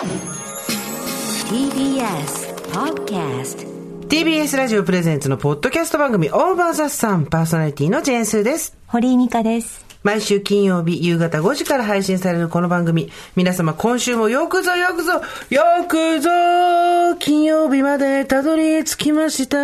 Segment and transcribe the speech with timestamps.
[0.00, 0.16] TBS
[2.72, 3.68] Podcast
[4.08, 8.78] TBS ラジオプレゼンツのポッドキャスト番組オーバーザさんパーソナリティのジェーンスーです。
[8.86, 9.84] 堀井美香です。
[10.02, 13.10] 毎週金曜日夕方5時から配信されるこの番組。
[13.36, 16.30] 皆様今週もよくぞよくぞ、よくぞ
[17.18, 19.58] 金曜日までたどり着きました。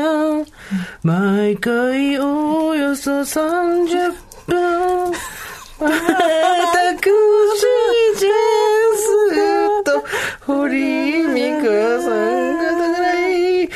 [1.02, 4.12] 毎回およそ30
[4.46, 5.12] 分。
[5.78, 5.88] 私、
[8.18, 8.65] ジェーンスと
[10.46, 12.70] 堀井美香さんが
[13.00, 13.68] 高い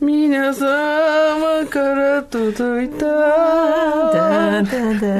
[0.00, 3.06] 皆様から届いた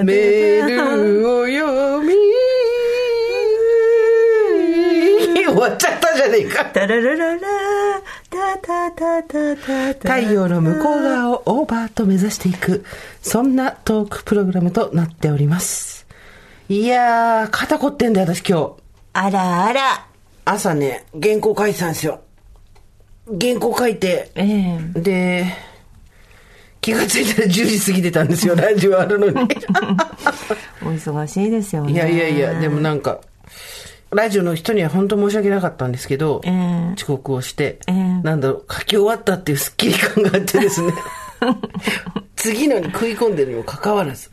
[0.05, 2.15] メールを読み
[5.45, 7.41] 終わっちゃったじゃねえかタララララ
[8.31, 12.84] タタタタタタ太陽の向こう側をオーバーと目指していく
[13.21, 16.07] そんなトークプログラムとなっております
[16.69, 18.75] いやー肩凝ってんだよ私今日
[19.15, 20.12] あらあら。
[20.45, 22.21] 朝ね原稿書いてたんですよ。
[23.41, 25.01] 原稿書いてええ。
[25.01, 25.73] で
[26.83, 29.33] 気がついたら10時過ぎてたんですよ ラジオあるのに。
[30.83, 31.93] お忙しいですよね。
[31.93, 33.21] いやいやいや、でもなんか、
[34.11, 36.93] ラジオの人には本当申し訳なかったんですけど、ええ。
[36.95, 37.95] 遅刻をして、ええ。
[37.95, 40.93] なんだろう、書き終わったっていうスッキリ感があってですね、
[42.37, 44.29] 次のに食い込んでるにもかかわらず、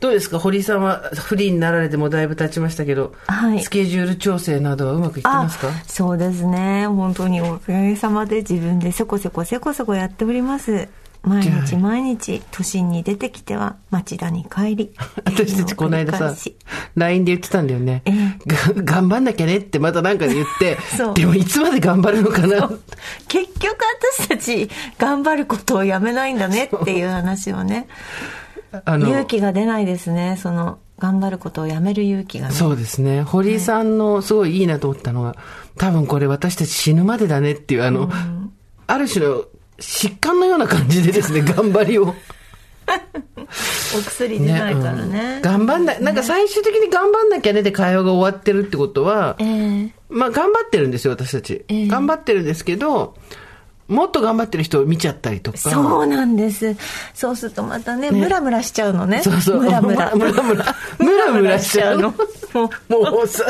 [0.00, 5.68] どうですか、堀井さんはフリーになられてもだいぶ経ちましたけど、はいスケジュール調整などはうまくいってますか？
[5.86, 6.86] そうですね。
[6.86, 10.88] 本当におかげさまで自分でせこせこせこせこやっております。
[11.22, 14.92] 毎日毎日都心に出てきては町田に帰り。
[15.24, 16.34] 私たちこの間さ
[16.96, 18.02] LINE で言ってたんだよね。
[18.04, 18.12] え
[18.46, 20.76] が頑張んなきゃねってまたなんかで言って
[21.14, 22.70] でもいつまで頑張るのかな？
[23.28, 23.76] 結局
[24.18, 27.86] 私たち頑張ることをやめないんだねっていう話をね。
[28.84, 30.38] あの勇気が出ないですね。
[30.42, 32.54] その頑張ることをやめる勇気がね。
[32.54, 33.22] そうですね。
[33.22, 35.36] 堀井さんのすごいいいなと思ったのが、
[35.76, 38.10] 多分これ私たち死ぬまでだねっていう、あの、
[38.86, 39.44] ある種の
[39.82, 42.14] 疾患のような感じでですね、 頑張りを。
[43.96, 45.38] お薬出ないからうね。
[45.38, 51.64] ん頑張んな、なんか最終的に頑張んなきゃねで会話が終わってるってことはえ、えまあ頑張ってるんですよ、私たち。
[51.68, 53.14] ええ頑張ってるんですけど、
[53.92, 55.58] もっと頑張ってる人を見ちゃったりとか。
[55.58, 56.76] そうなんです。
[57.14, 59.22] そうするとまたね、ムラムラしちゃうのね。
[59.22, 59.60] そうそう。
[59.60, 60.12] ムラムラ。
[60.16, 60.74] ムラムラ。
[60.98, 62.14] ムラムラしちゃうの。
[62.52, 63.44] もう、もうさ、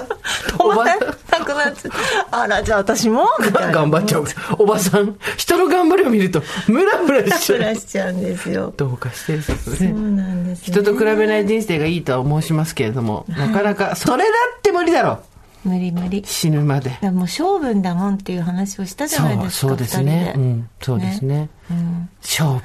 [0.47, 1.93] 止まらなくなっちゃう。
[2.31, 3.27] あら、じゃあ私も？
[3.73, 4.25] 頑張っちゃう。
[4.59, 7.63] おばさん、人の頑張りを見ると、ムラムラしちムゃう。
[7.73, 8.73] ラしちゃうんですよ。
[8.77, 9.93] どうかしてるそうね。
[9.93, 10.65] なんです、ね。
[10.65, 15.21] 人と比べない人生がいいとは申しますけれども、なかなか、それだって無理だろ
[15.65, 16.23] 無理無理。
[16.27, 16.91] 死ぬまで。
[17.11, 19.69] もう性分だもんっていう話をしたじゃないですか。
[19.69, 20.35] そうですね。
[20.37, 21.49] うん、そうですね。
[21.71, 22.09] うん。
[22.21, 22.61] 性分。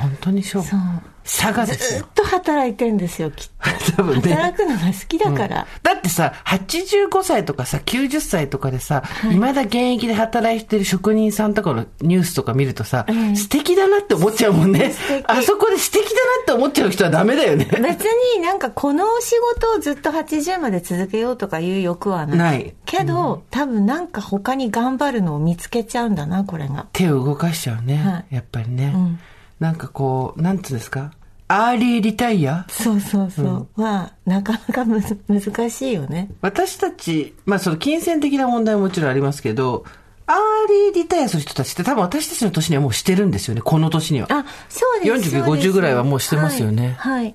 [0.00, 1.02] 本当に性分。。
[1.32, 2.08] 差がですよずっ。
[2.14, 3.92] と働いてんですよ、きっと。
[3.96, 5.66] 多分ね働くのが好きだから。
[5.82, 14.92] だってさ、85歳とかさ、90歳とかでさ、未だ現役で働いてる職人さんとかのニュースとか見るとさ、ええ素敵だなって思っちゃうもんね。
[15.26, 17.64] あそこで素敵だなって思っちゃう人はダメだよね。
[17.70, 18.02] 別
[18.36, 22.38] になんかこの仕事をずっと80まで続けようとかいう欲はない。
[22.38, 26.86] ないけど、多分なんか他に頑張るのを見つけちゃうんだな、これが。
[26.92, 27.96] 手を動かしちゃうね。
[27.96, 28.86] はいやっぱりね。
[28.88, 29.20] ん
[29.60, 31.12] なんかこう、なんつうんですか？
[31.52, 32.64] アーリーリタイア？
[32.70, 33.68] そうそうそう。
[33.74, 36.30] まあ、なかなかむず難しいよね。
[36.42, 39.84] 私たち、まあその金銭的な問題ももちろんありますけど、
[40.26, 40.36] アー
[40.68, 44.28] リーリタイアする人たちって多分私たちの年にはもうしてるんですよね、この年には。
[44.30, 45.34] あ、そうです。
[45.36, 47.24] 49そうです50ぐらいはもうしてますよねはい。
[47.24, 47.34] はい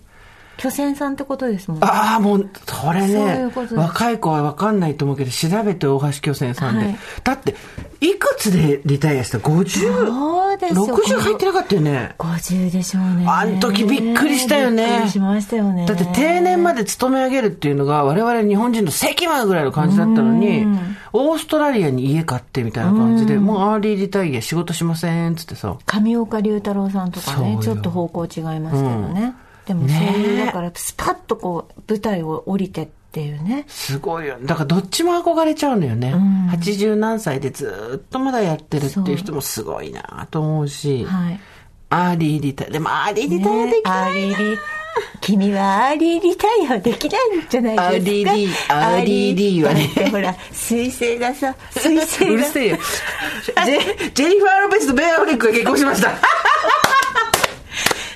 [0.58, 1.86] 巨船さんってことですもんね。
[1.86, 6.86] ああ、もう、それそうう若い子は分かんないと思うけど、調べて大橋巨泉さんで。
[6.86, 7.56] はいだって、
[8.00, 12.16] いくつでリタイアした ?50、そうですよ60入ってなかったよね。
[12.18, 13.26] 50でしょうね。
[13.28, 15.86] あん時びっくりしたよねびっくりしましたよね。
[15.86, 20.66] だって定年まで勤め上げるっていうのが我々日本人の責務ぐらいの感じだったのに、
[21.14, 25.78] オーストラリアに家買ってみたいな感じで、もうアーリーリタイア仕事しませんっつってさ。
[25.86, 29.34] 上岡龍太郎さんとかねちょっと方向違いますけどね、
[29.66, 34.38] でもそういう、だからスパッとこう舞台を降りてっていうねすごいよ。
[34.42, 36.14] だからどっちも憧れちゃうのよね。
[36.52, 41.06] 80何歳でずっとまだやってるっていう人もすごいなと思うし。
[41.06, 41.39] はい
[41.88, 42.72] アーリーリタイア。
[42.72, 44.12] でもアーリーリタイアできアない。
[44.13, 44.57] ーリーリ
[45.22, 52.78] 君はアーリーリタイアできないんじゃないですかアーリーリアーリーリはねほら彗星がさ彗星がうるせえよ。
[53.45, 56.10] ジェジェニファー・ロペスとベン・アフレックが結婚しました。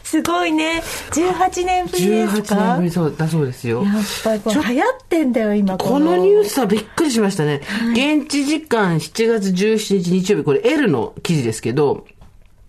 [0.09, 3.83] すごいね18年ぶりです18か年ぶりそうだそうですよ。
[3.83, 7.61] やっぱりこれ流行ってんだよ今このニュースはびっくりしましたね。
[7.91, 12.07] 現地時間7月17日日曜日、これ L の記事ですけど、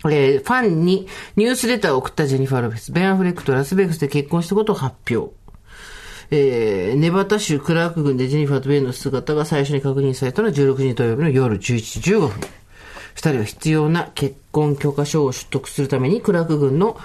[0.05, 5.33] えーファンにニュースレターを送ったジェニファー・ロペス、ベン・アフレックとラスベガスで結婚したことを発表。
[6.31, 11.61] えー、ネバダ州クラーク郡でジェニファーとベンの姿が最初に確認されたのは16日土曜日の夜11
[12.03, 12.31] 時15分。
[13.15, 16.99] 二人は必要な結婚許可証を取得するためにクラーク郡の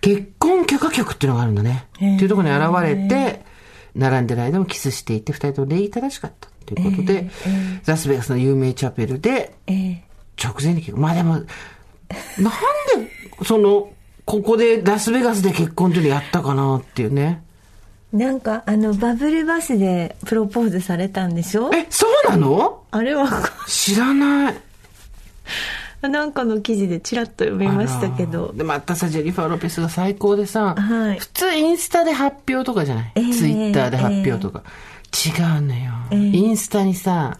[0.00, 1.86] 結婚許可局っていうのがあるんだね。
[1.96, 3.42] っていうところに現れて、
[3.94, 7.28] 並んでる間もキスしていて、二人とも礼儀正しかったということで、
[7.86, 9.54] ラスベガスの有名チャペルで、
[10.42, 11.02] 直前に結婚。
[11.02, 11.48] まあでも、なんで、
[13.44, 13.90] その、
[14.24, 17.42] ここでラスベガスで結婚っていうのやったかなっていうね。
[18.12, 21.70] なんかあのバブルバスでプロポーズされたんでしょ？
[21.72, 22.82] え、そうなの？
[22.90, 23.28] あれは
[23.68, 24.54] 知らない。
[26.08, 28.52] なんかの記事でちらっと読みましたけど。
[28.54, 31.18] で、またさ、ジェニファー・ロペスが最高でさ、はい。
[31.18, 34.62] 普通インスタで発表とかじゃない、ええツイッターで発表とか。
[35.12, 37.36] 違うのよ、インスタにさ、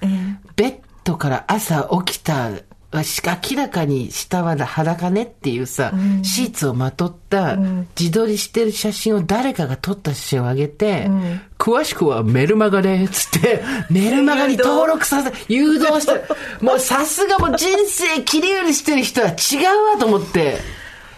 [0.56, 0.74] ベッ
[1.04, 2.50] ドから朝起きた、
[3.04, 5.92] し明らかに下は裸ねっていうさ、
[6.22, 7.56] シーツをまとった、
[7.98, 11.08] 自撮りしてる写真を誰かが撮った写真を上げて、
[11.58, 16.24] 詳しくはメルマガで、つって、 メルマガに登録させ、誘導して、
[16.60, 20.58] もうさすがもう人生切り売りしてる人は違うわと思って、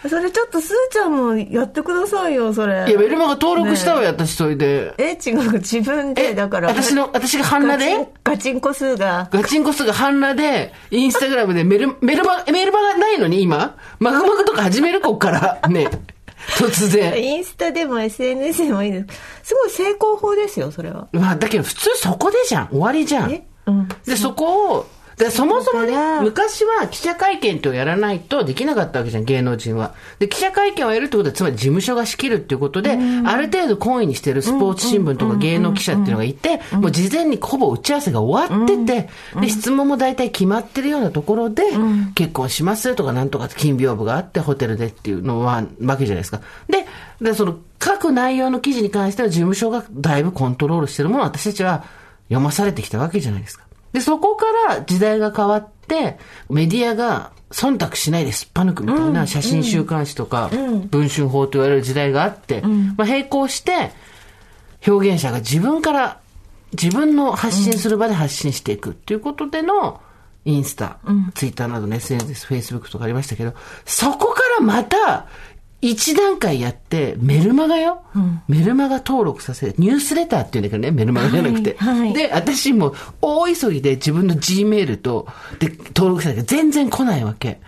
[0.09, 4.93] それちょっとすーちゃんもやってくださいよそれいや、メルマガ登録したわよ、私それで。
[4.97, 7.95] え違う自分でえだから私の、私が半裸で？
[7.95, 13.77] ガチンガチンコ数がガチンコ数が半裸で、インスタグラムでメル、メルマ、メルマガないのに今？
[13.99, 15.61] マグマグとか始めるこっから。
[15.69, 15.89] ね。
[16.57, 17.23] 突然。
[17.23, 19.05] インスタでも SNS でもいいで
[19.43, 22.67] すすごい成功法ですよそれはまあ、だけど普通そこでじゃん。
[22.67, 23.31] 終わりじゃん。
[23.31, 23.47] え？
[23.65, 24.85] うんで、そこを、
[25.17, 29.93] でそもそもね昔は記者会見ってをやらないとできなかったわけじゃん、芸能人は。
[30.19, 41.63] で、記者会見をやるってことは、つまり事務所が仕切るっていうことで、ある程度懇意にしてるスポーツ新聞とか芸能記者っていうのがいて、もう事前にほぼ打ち合わせが終わってて、で、質問も大体決まってるようなところで、
[42.15, 46.41] 結婚しますとかなんとか金屏風があって、ホテルでっていうのは、わけじゃないですか。
[46.67, 46.85] で、
[47.21, 51.83] で、その、書く内容の記事に関しては事務所がだいぶコントロールしてるものを私たちは
[52.29, 53.65] 読まされてきたわけじゃないですか。
[53.93, 56.17] で、そこから時代が変わって、
[56.49, 60.49] メディアが忖度しないですっぱ抜くみたいな写真週刊誌とか、
[60.89, 63.91] 文春法と言われる時代があって、まあ並行して、
[64.85, 66.19] 表現者が自分から、
[66.73, 70.01] 自分の発信する場で発信していくっていうことでの、
[70.45, 70.97] インスタ、
[71.35, 73.53] ツイッターなどの SNS、フェイスブックとかありましたけど、
[73.85, 75.27] そこからまた、
[75.89, 78.03] 一段階やって、メルマガよ、
[78.47, 79.75] メルマガ登録させる。
[79.77, 81.75] ニュースレターっていうんだけどね、メルマガじゃなくて。
[81.77, 85.27] はいはいで、私も大急ぎで自分の G メールと、
[85.59, 87.59] で、登録したけど、全然来ないわけ。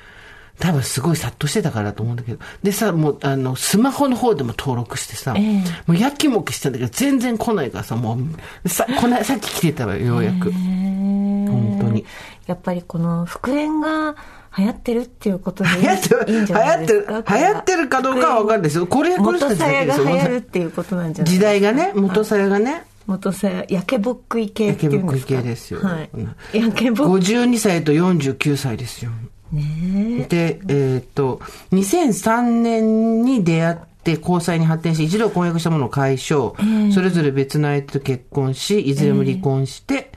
[0.60, 2.40] 多分すごい殺到してたからだと思うんだけど。
[2.64, 8.18] でさ、もう、あの、スマホの方でも登録してさ、ええもうやきもきしてたんだけど、全然来ないからさ、も
[8.64, 10.52] う、さ、こない、さっき来てたわよ、ようやく。
[10.54, 12.06] 本当に。
[12.48, 14.16] やっぱりこの復縁が
[14.58, 16.14] 流行ってるっていうことでいいんじゃないです
[16.46, 16.56] か？
[16.66, 18.88] 流行ってる、流行ってるかどうかはわかんないですよ。
[18.88, 25.34] これ、これ元さやが流行るるっていうことなんじゃない時代がね、元さやがね、元さや焼けぼっくい系っていうんですか？
[25.36, 25.80] 焼けぼっくい系ですよ。
[25.82, 26.10] はい。
[26.14, 29.12] うん焼けぼっく52歳と49歳ですよ。
[29.52, 31.40] ねで、えーっと、
[31.72, 36.54] 2003年に出会って交際に発展し、一度婚約したものを解消、
[36.94, 40.12] それぞれ別の相手と結婚し、いずれも離婚して、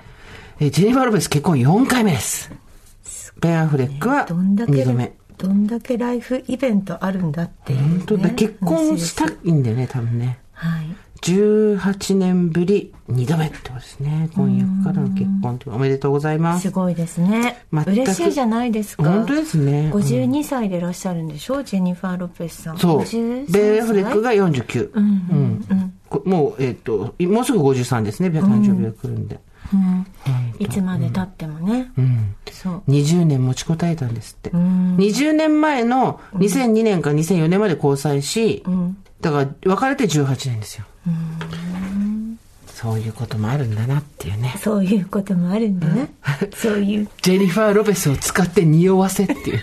[0.60, 2.50] えージェニファー・ロペス結婚4回目です。
[3.40, 5.12] ベン・アフレックはどんだけ2度目。
[5.36, 10.40] どんだけライフイベントあるんだっていう、ね、本当だ、結婚したいんだよね、多分ね。
[10.52, 10.86] はい
[11.20, 14.30] 18年ぶり2度目ってことですね。
[14.34, 16.70] 婚約からの結婚というおめでとうございますす。
[16.70, 19.90] ごいですね嬉しいじゃないですか本当ですね。
[19.92, 21.62] 52歳でいらっしゃるんでしょ？
[21.62, 23.00] ジェニファー・ロペスさんそう。
[23.00, 24.90] 53ベン・アフレックが49。
[24.94, 28.28] うんこもう、えっ、と、もうすぐ53ですね。
[28.28, 29.34] 誕生日が来るんで。
[29.34, 29.40] うん
[30.58, 32.34] いつまで経ってもね、うん。
[32.50, 34.50] そう20年持ちこたえたんですって。
[34.50, 38.62] 20年前の2002年から2004年まで交際し、
[39.20, 40.84] だから別れて18年ですよ。
[42.66, 44.54] そういうこともあるんだなっていうね。
[44.58, 46.12] そういうこともあるんだね、
[46.54, 49.62] そういうジェニファー・ロペスを使って匂わせっていうね。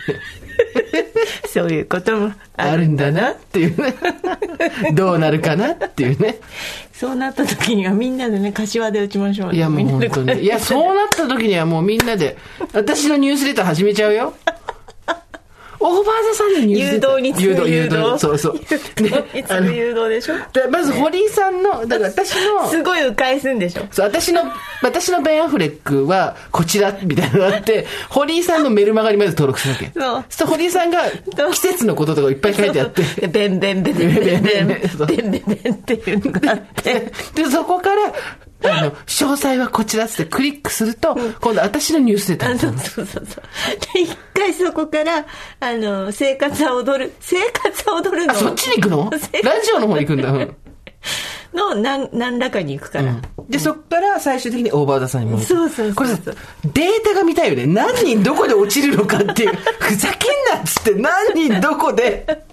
[1.48, 3.96] そういうこともあるんだなっていうね。
[4.94, 6.40] どうなるかなっていうね。
[6.94, 10.44] そうなった時にはみんなでね柏で打ちましょうねいやもう本当に。
[10.44, 12.38] いや、そうなった時にはもうみんなで、
[12.74, 14.34] 私のニュースレター始めちゃうよ。
[15.88, 17.00] オーバーザさんのニュース誘。
[17.00, 18.60] 導に次ぐ誘導そうそう。
[18.70, 20.36] 誘導に次ぐ誘導でしょ？
[20.52, 23.86] でまず堀井さんの、だから私の、すごい迂回すんでしょ？
[23.92, 24.42] そう、私の、
[24.82, 29.92] 私のベン・アフレックは、こちら、みたいなのがあって、堀井さんのメルマガにまず登録するわけ。
[30.00, 30.26] そう。
[30.30, 31.04] すると堀井さんが、
[31.52, 37.12] 季節のこととかいっぱい書いてあって、でベンベンベンベンベンベンベンベンベンベンっていうのがあって。
[37.36, 38.14] で、そこから、
[38.64, 43.44] あの、詳細はこちらっつってクリックすると、今度私のニュースレターあそうそうそうそう。
[43.94, 45.26] で一回そこから
[45.60, 47.14] あの生活は踊る。
[47.20, 48.34] 生活は踊るの。
[48.34, 49.10] あ、そっちに行くの？
[49.12, 49.20] ラ
[49.62, 50.32] ジオの方に行くんだ。
[50.32, 50.56] うん。
[51.54, 53.16] の何何らかに行くから、
[53.48, 55.48] で、そっから最終的にオーバーザさんに戻って。
[55.48, 56.34] そうそうそうこれさ、デー
[57.04, 57.66] タが見たいよね。
[57.66, 59.56] 何人どこで落ちるのかっていう。
[59.80, 62.44] ふざけんなっつって何人どこで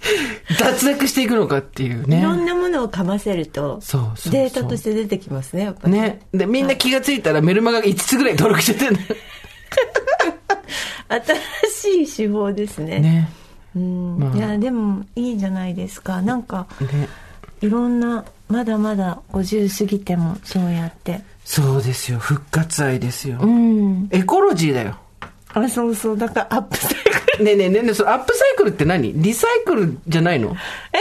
[0.58, 2.20] 脱落していくのかっていうね。
[2.20, 6.20] いろんなものをかませるとそうそうデータとして出てきますねやっぱりね。
[6.32, 9.06] で、みんな気がついたらメルマガが5つぐらい登録しててんだよ
[11.80, 13.30] 新しい手法ですねね。
[13.76, 17.08] うんまあいやでもいいじゃないですかなんかね。
[17.60, 22.18] いろんなまだまだ50過ぎてもそうやってそうですよ。
[22.18, 23.38] 復活愛ですよ。
[23.40, 24.98] うんエコロジーだよ。
[25.54, 27.44] あそうそうだからアップサイクル。
[27.44, 29.12] ねえねえねえねえ、そのアップサイクルって何？
[29.14, 30.54] リサイクルじゃないの？
[30.92, 30.98] え？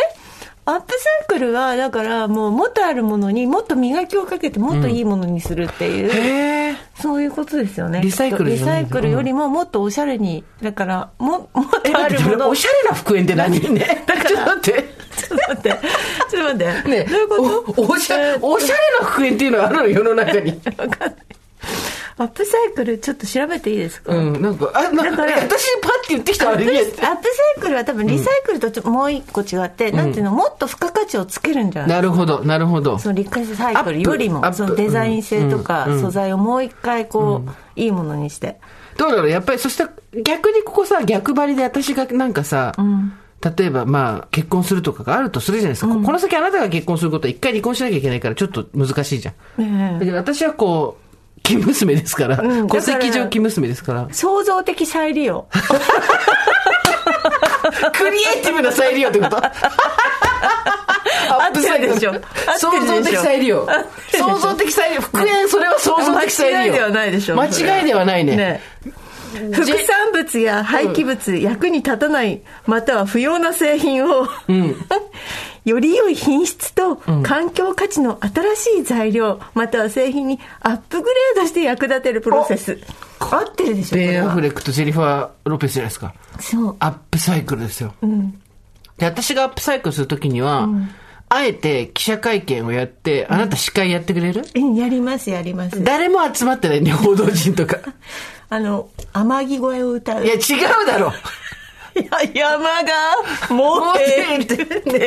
[0.65, 6.75] アップサイクルはだからもう元あるものにもっと磨きをかけてもっといいものにするっていう、へえ。
[7.01, 8.01] そういうことですよね。
[8.01, 12.50] リサイクルリサイクルよりももっとおしゃれにだからももっえ、とあるもの。
[12.50, 14.06] おしゃれな復縁って何ね？
[14.27, 14.89] ちょっと待って。
[15.18, 15.70] ちょっと待って。
[16.29, 16.89] ちょっと待って。
[16.89, 17.36] ねどういうこ
[17.74, 17.82] と？
[17.82, 20.51] おおしゃおしゃれな復縁っていうのがあるの世の中に。
[20.77, 21.13] わかんない
[22.19, 25.57] アップサイクルちょっと調べていいですか、うん、なんか、あ、なんか、私パッて
[26.09, 26.79] 言ってきたアップあれに。
[26.79, 27.15] アップサイ
[27.61, 31.89] クルは多分リサイクルとちょっともう一個違って、なんていうのもっと付加価値をつけるんじゃない？
[31.89, 32.99] なるほど、なるほど。
[32.99, 38.59] そのリサイクルよりもそのデザイン性とかうんうん素材をもう一回こう、いいものにして。
[38.97, 39.91] どうだろうやっぱり、そしたら
[40.23, 42.73] 逆にここさ、逆張りで私がなんかさ、
[43.57, 45.93] 例えばまあ、結婚するとかがあるとするじゃないですか。
[45.93, 49.63] ここの先あなたが結婚することは一回離婚しなきゃいけないからちょっと難しいじゃん。
[49.63, 49.99] ねえ。
[49.99, 51.08] だけど私はこう、
[51.56, 54.08] 生娘ですから、うん戸籍上生娘ですから。
[54.12, 55.48] 創造的再利用
[57.94, 59.41] クリエイティブな再利用ってことア
[61.51, 62.13] ップサイでしょ
[62.58, 63.68] 創造的再利用。
[64.12, 65.01] 創造的再利用。
[65.01, 66.60] 復縁、それは創造的再利用。
[66.60, 68.36] 間違いではないでしょ間違いではないね。
[68.36, 68.62] ね
[69.53, 74.27] 副産物や廃棄物、役に立たないまたは不要な製品を、
[75.69, 82.79] より良い品質と環境価値の新しい材料または製品にアップグレードして役立てるプロセス。
[83.19, 86.13] 合ってるでしょこベン・アフレックとジェニファー・ロペスじゃないですか？
[86.39, 86.75] そう。
[86.79, 87.93] アップサイクルですよ。
[88.97, 90.67] で、私がアップサイクルするときには、
[91.29, 94.75] あえて記者会見をやって、あなた司会やってくれる、うん。
[94.75, 95.83] やりますやります。
[95.83, 97.77] 誰も集まってないね、報道陣とか。
[98.51, 100.25] あの天城越えを歌う。
[100.25, 100.38] いや、違
[100.83, 101.13] うだろ。
[102.00, 104.56] いや山がもうええって
[104.91, 105.06] ね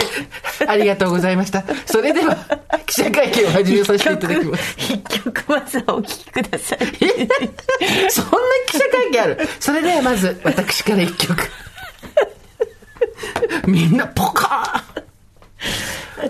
[0.67, 1.65] ありがとうございました。
[1.87, 2.37] それでは、
[2.87, 4.77] 記者会見を始めさせていただきます。
[4.79, 6.79] 一曲まずはお聴きください
[8.11, 8.31] そんな
[8.67, 9.39] 記者会見ある？
[9.61, 11.43] それではまず、私から一曲。
[13.67, 14.85] みんなポカ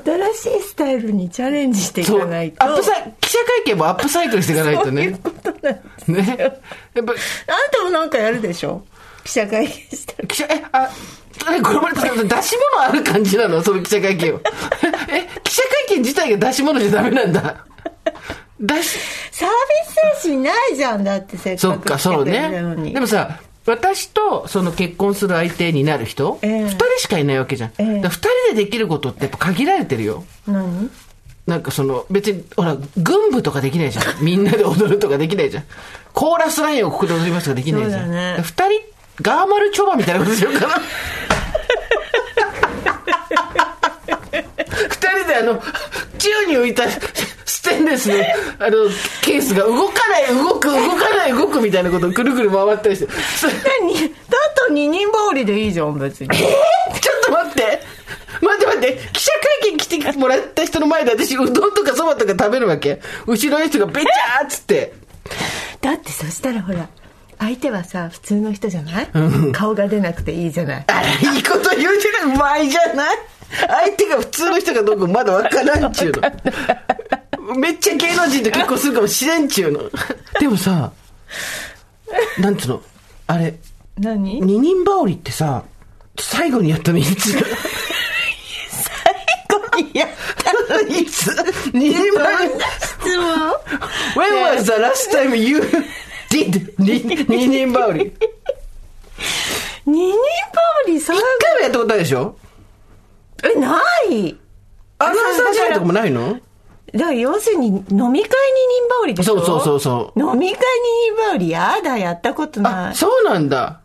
[0.04, 5.18] 新しいスタイルにチャレンジしていかないとアップサイ記者会見もアップサイクルしていかないとそういうね。
[5.22, 6.36] ことなんですね。
[6.38, 6.58] やっぱ、
[6.94, 8.84] あんたもなんかやるでしょ？
[9.24, 10.90] 記者会見したら記者、え、あ、
[11.62, 13.62] これまで出し物ある感じなの？
[13.62, 14.40] その記者会見を。
[15.10, 17.64] え、記者会見自体が出し物じゃダメなんだ。
[18.60, 18.98] 出し、
[19.30, 19.52] サービ
[20.20, 27.70] ス精神ないじゃんだってせっかくそっか、そうねでもさ、私とその結婚する相手になる人、二、ええ人しかいないわけじゃん。
[27.78, 28.18] ええだから二
[28.50, 30.24] 人でできることってやっぱ限られてるよ。
[30.46, 30.90] 何？
[31.44, 34.24] なんかその、別に、ほら、軍部とかできないじゃん。
[34.24, 35.64] みんなで踊るとかできないじゃん。
[36.12, 38.10] コーラスラインをここで踊りますとかできないじゃん。
[38.12, 38.62] ね人、
[39.20, 40.74] ガーマルチョバみたいなことしようかな。
[44.32, 45.62] 二人であの、
[46.18, 46.84] 宙に浮いた
[47.44, 48.14] ステンレスの、
[48.58, 48.88] あの、
[49.22, 53.12] ケースが動かない、動く、動かない、動くみたいなことをくるくる回ったりして。
[53.12, 54.08] それ何？
[54.08, 54.16] だ
[54.68, 56.28] と二人羽織でいいじゃん別に。
[56.30, 56.50] ちょっ
[57.26, 57.80] と待って。
[58.40, 58.98] 待って待って。
[59.12, 59.30] 記者
[59.62, 63.00] 会見来てもらった人の前で私うどんとかそばとか食べるわけ？
[63.26, 64.94] 後ろの人がべちゃーっつって。
[65.80, 66.88] だってそしたらほら
[67.44, 69.08] 相手はさ普通の人じゃない？
[69.52, 70.84] 顔が出なくていいじゃない？
[70.86, 72.36] あらいいこと言うじゃない。
[72.36, 73.16] うまいじゃない
[73.66, 77.56] 相手が普通の人かどうかまだわからんっちゅうの。
[77.56, 79.80] めっちゃ芸能人と結婚するかもしれんっちゅうの。
[80.40, 80.92] でもさ
[82.38, 82.82] なんつうの？
[83.26, 83.54] あれ
[83.98, 84.40] 何？
[84.40, 85.64] 二人羽織ってさ
[86.18, 87.30] 最後にやったのいつ？
[87.30, 87.34] い
[89.98, 90.06] や
[90.88, 91.30] いつ？
[91.74, 93.52] 二人羽織質問
[94.14, 95.60] ？When was the last time you
[96.32, 98.12] did 二二人羽織一
[99.86, 100.16] 二人羽
[100.86, 102.36] 織さ回もやったことないでしょ？
[103.44, 104.36] えない。
[104.98, 106.38] アナウンサー時代とかもないの？
[106.94, 109.36] だから要するに飲み会二人羽織でしょ？
[109.38, 110.20] そうそうそうそう。
[110.20, 112.72] 飲み会二人羽織やだやったことない。
[112.90, 113.80] あそうなんだ。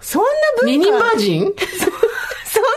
[0.00, 0.28] そんな
[0.62, 0.66] 文化。
[0.66, 1.42] 二人バージン？
[2.46, 2.68] そんな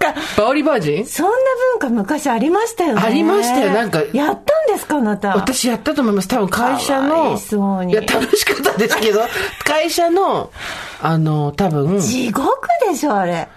[0.00, 0.20] 文化。
[0.42, 1.06] 羽織バージン？
[1.06, 1.32] そんな
[1.78, 3.02] 文化昔ありましたよね。
[3.04, 3.72] ありましたよ。
[3.72, 5.34] なんかやったんですかあなた。
[5.34, 6.28] 私やったと思います。
[6.28, 7.94] 多分会社のいそうに。
[7.94, 9.20] や楽しかったですけど
[9.64, 10.50] 会社の
[11.02, 13.48] あの多分地獄でしょあれ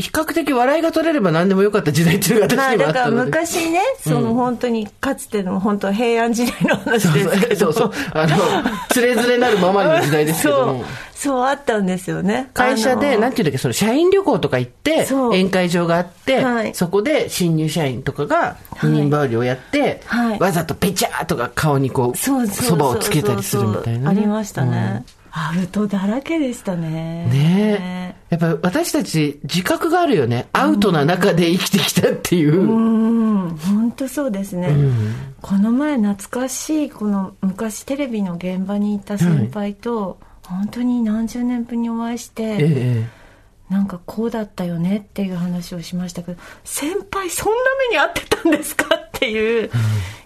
[0.00, 3.24] 比較的笑いが取れれば何でもよかった時代っていうのが私にはあったので。
[3.24, 7.56] 昔ね、その本当にかつての本当平安時代の話ですけど。
[7.56, 7.92] そうそう。
[8.14, 8.36] あの、
[8.90, 12.50] つれづれなるままの時代ですけどもそう。、そうあったんですよね。
[12.54, 22.32] 会社で、なんていうんだっけ、その社員旅行とか行って、宴会場があって、はいそこで新入社員とかが二人羽織をやって、はいわざとペチャーとか顔にこう、そ
[22.76, 25.04] ばをつけたりするみたいな、ありましたね。
[25.30, 27.26] アウトだらけでしたね。
[27.26, 28.34] ねえ。
[28.34, 30.48] やっぱ私たち自覚があるよね。
[30.52, 32.60] アウトな中で生きてきたっていう。
[32.60, 34.70] うん、本当そうですね、
[35.40, 43.18] この前懐かしいこの昔テレビの現場にいた先輩と、本当に何十年ぶりにお会いして、ええ
[43.68, 47.58] なんかこうだったよねっていう話をしましたけど先輩そんな
[47.90, 49.70] 目に遭ってたんですかっていう、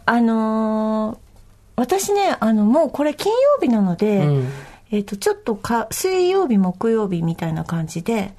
[0.06, 1.32] あのー
[1.74, 4.48] 私ねあのもうこれ金曜日なので、うん
[4.92, 8.34] えっとちょっとか水曜日木曜日みたいな感じで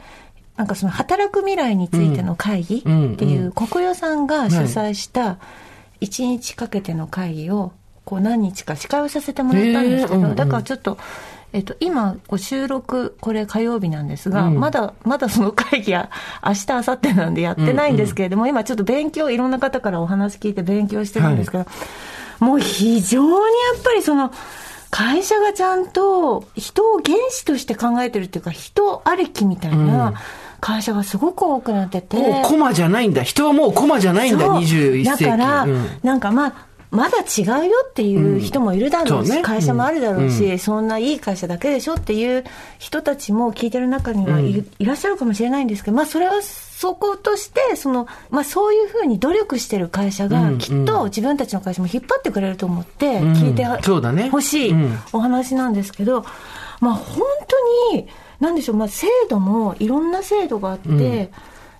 [0.55, 2.89] なんかその働く未来についての会議って
[3.25, 5.39] いう、国与さんが主催した
[6.01, 7.72] 1日かけての会議を
[8.05, 11.00] こう何日か司会をさせてもらったんですけど、だからちょっと、
[11.53, 14.60] えっと、今こう収録これ火曜日なんですが、うん。
[14.60, 16.12] まだまだその会議は
[16.45, 21.65] 明日明後日なんでやってないんですけれども、今ちょっと勉強いろんな方からお話聞いて勉強してるんですけど、
[22.39, 23.29] もう非常に
[23.74, 24.31] やっぱりその
[24.93, 30.13] 会社がちゃんと人を原資として考えてるっていうか人ありきみたいな
[30.62, 33.23] 会社がすごく多くなってて、もうコマじゃないんだ。
[33.23, 34.55] 人はもうコマじゃないんだ、そう。
[34.59, 35.23] 21世紀。
[35.25, 35.88] だから、うん。
[36.03, 39.41] なんかまあまだ違うよっていう人もいるだろうし、そうね。
[39.41, 40.59] 会社もあるだろうし、うん。
[40.59, 42.43] そんないい会社だけでしょっていう
[42.77, 53.65] 人たちも聞いてる中にはい,、いらっしゃるかもしれないんですけど、まあ、それはそことしてその、まあ、そういうふうに努力してる会社がうんきっと自分たちの会社も引っ張ってくれると思って聞いて
[54.29, 55.00] ほしいうん。
[55.13, 56.23] お話なんですけど、
[56.79, 57.23] まあ、本
[57.91, 58.07] 当に
[58.39, 61.31] なんでしょう、まあ、制度もいろんな制度があって、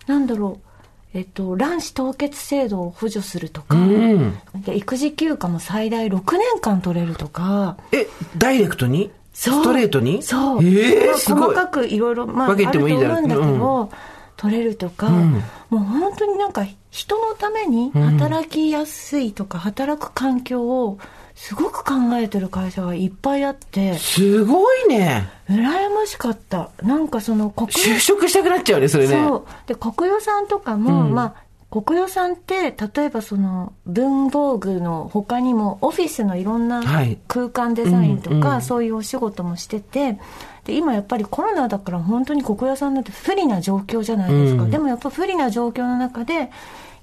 [0.08, 0.73] なんだろう
[1.14, 4.40] えっと、卵子凍結制度を補助するとか、うん。
[4.66, 9.12] で育児休暇も最大6年間取れるとか、え、ダイレクトに？
[9.32, 10.24] ストレートに？
[10.24, 11.56] そう、ええまあすごい。
[11.56, 13.08] 細かくいろいろ、まあ、分けてもいいだ。
[13.08, 13.92] ろうんだけど、
[14.38, 15.34] 取れるとか、ん。
[15.34, 20.98] もう本当になんか人のために働きやすいとか、働く環境を
[21.36, 25.30] すごく考えてる会社がいっぱいあって、すごいね。
[25.50, 26.70] 羨ましかった。
[26.82, 29.14] なんかその国就職したくなっちゃうね、それね。
[29.14, 29.46] そう。
[29.68, 31.14] で国与さんとかも、うん。
[31.14, 37.18] まあ国与さんって例えばその文房具の他にもオフィスのいろんなはい。
[37.28, 40.20] 空間デザインとか、そういうお仕事もしてて
[40.66, 44.70] で今やっぱりコロナだから本当にコクヨさんなんて不利な状況じゃないですか、うん。
[44.72, 46.52] でもやっぱ不利な状況の中で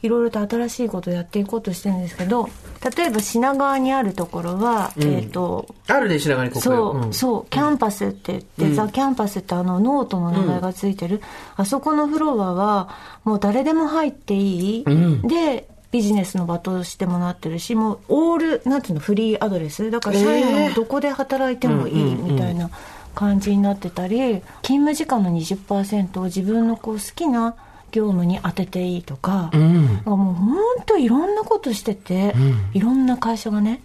[0.02, 2.48] いろいろと新しいことをやっていこうとしてるんですけど
[2.96, 7.12] 例えば品川にあるところは、えっ、とあるで、品川にここそう、ん。
[7.12, 11.20] そう、キャンパスって言って、ザ・キャンパスってあのノートの名前がついてる、
[11.56, 12.88] あそこのフロアは
[13.24, 15.22] もう誰でも入っていい、ん。
[15.22, 19.90] で、ビジネスの場としてもなってるし、もうオール、なんていうの、フリーアドレス。
[19.90, 22.70] だから社員はどこで働いてもいいみたいな
[23.14, 27.56] 感じになってたり、勤務時間の20%を自分のこう好きな
[27.90, 30.03] 業務に当てていいとか、うん。
[30.05, 32.35] もう本当いろんなことしてて、
[32.72, 33.83] いろんな会社がね、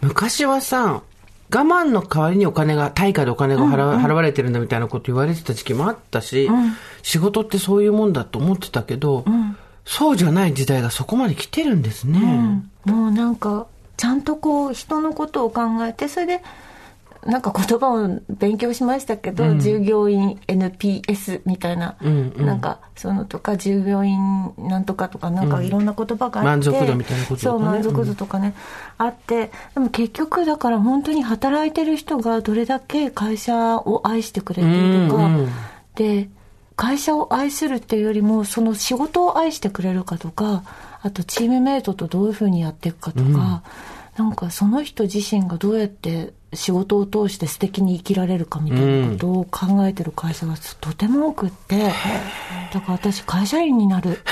[0.00, 1.02] 昔はさ、
[1.54, 6.50] 我慢の代わりにお金が、対価でお金が払わ,、払われてるんだみたいなこと言われてた時期もあったし、
[7.02, 9.24] 仕事ってそういうもんだと思ってたけど、
[9.84, 12.62] そうじゃない時代がそこまで来てるんですね。
[12.84, 16.42] もうなんかちゃんとこう人のことを考えてそれで
[17.24, 22.46] なんか言葉を勉強しましたけど、従業員 NPS みたいな、んうん。
[22.46, 27.52] なんかそのとか従業員なんとかとかなんかいろんな言葉があって、満足度みたいなこととかね。
[27.52, 28.54] そう満足度とかね、
[28.98, 35.48] あってでも結局だから本当に働いてる人がどれだけ会社を愛してくれてるとか、うんうん。
[35.94, 36.28] で
[36.74, 40.64] 会社を愛するっていうよりもその仕事を愛してくれるかとか
[41.02, 43.62] あとチームメイトとどういうふうにやっていくかとか、
[44.16, 51.92] なんかその人自身がどうやって仕事を通して素敵に生きられるかみたいなことを考えてる会社がとても多くって、
[52.72, 54.20] だから私会社員になる。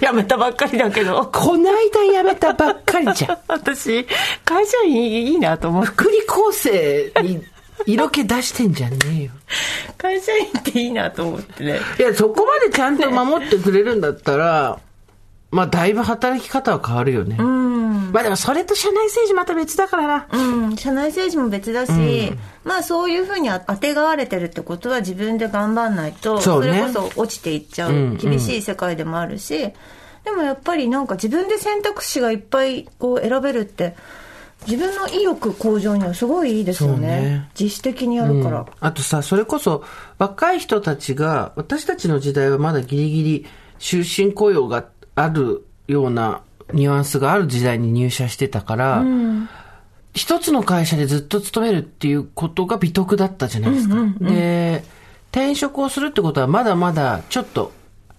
[0.00, 1.26] 辞めたばっかりだけど。
[1.32, 3.38] こないだ辞めたばっかりじゃん。
[3.48, 4.06] 私
[4.44, 5.88] 会社員いいなと思って。
[5.88, 7.42] 福利厚生に
[7.86, 9.30] 色気出してんじゃねえよ。
[9.96, 11.80] 会社員っていいなと思ってね。
[11.98, 14.78] いや、そこまでちゃんと守ってくれるんだったら、
[15.56, 17.36] まあ、だいぶ働き方は変わるよね。
[17.40, 20.26] うんまあでもそれと社内政治また別だからな。
[20.30, 29.72] うん、社内政治も別だし、まあそういうふうにあてがわれてるってことは自分で頑張んないと、それこそ落ちていっちゃうんううん厳しい世界でもあるし、
[30.24, 33.96] でもやっぱりなんか自分で選択肢がいっぱいこう選べるって、
[34.66, 37.06] 自分の意欲向上にはすごいいいですよね。
[37.06, 38.60] ね自主的にやるから。
[38.60, 39.84] うんあとさ、それこそ
[40.18, 43.46] 若い人たちが、私たちの時代はまだギリギリ
[43.78, 44.84] 終身雇用が
[45.16, 49.04] あるようなニュアンスがある時代に入社してたから、
[50.14, 53.96] 一つの会社でずっと勤めるっていうことが美徳だったじゃないですか。
[54.20, 54.84] で、
[55.32, 57.72] 転職をするってことはまだまだちょっと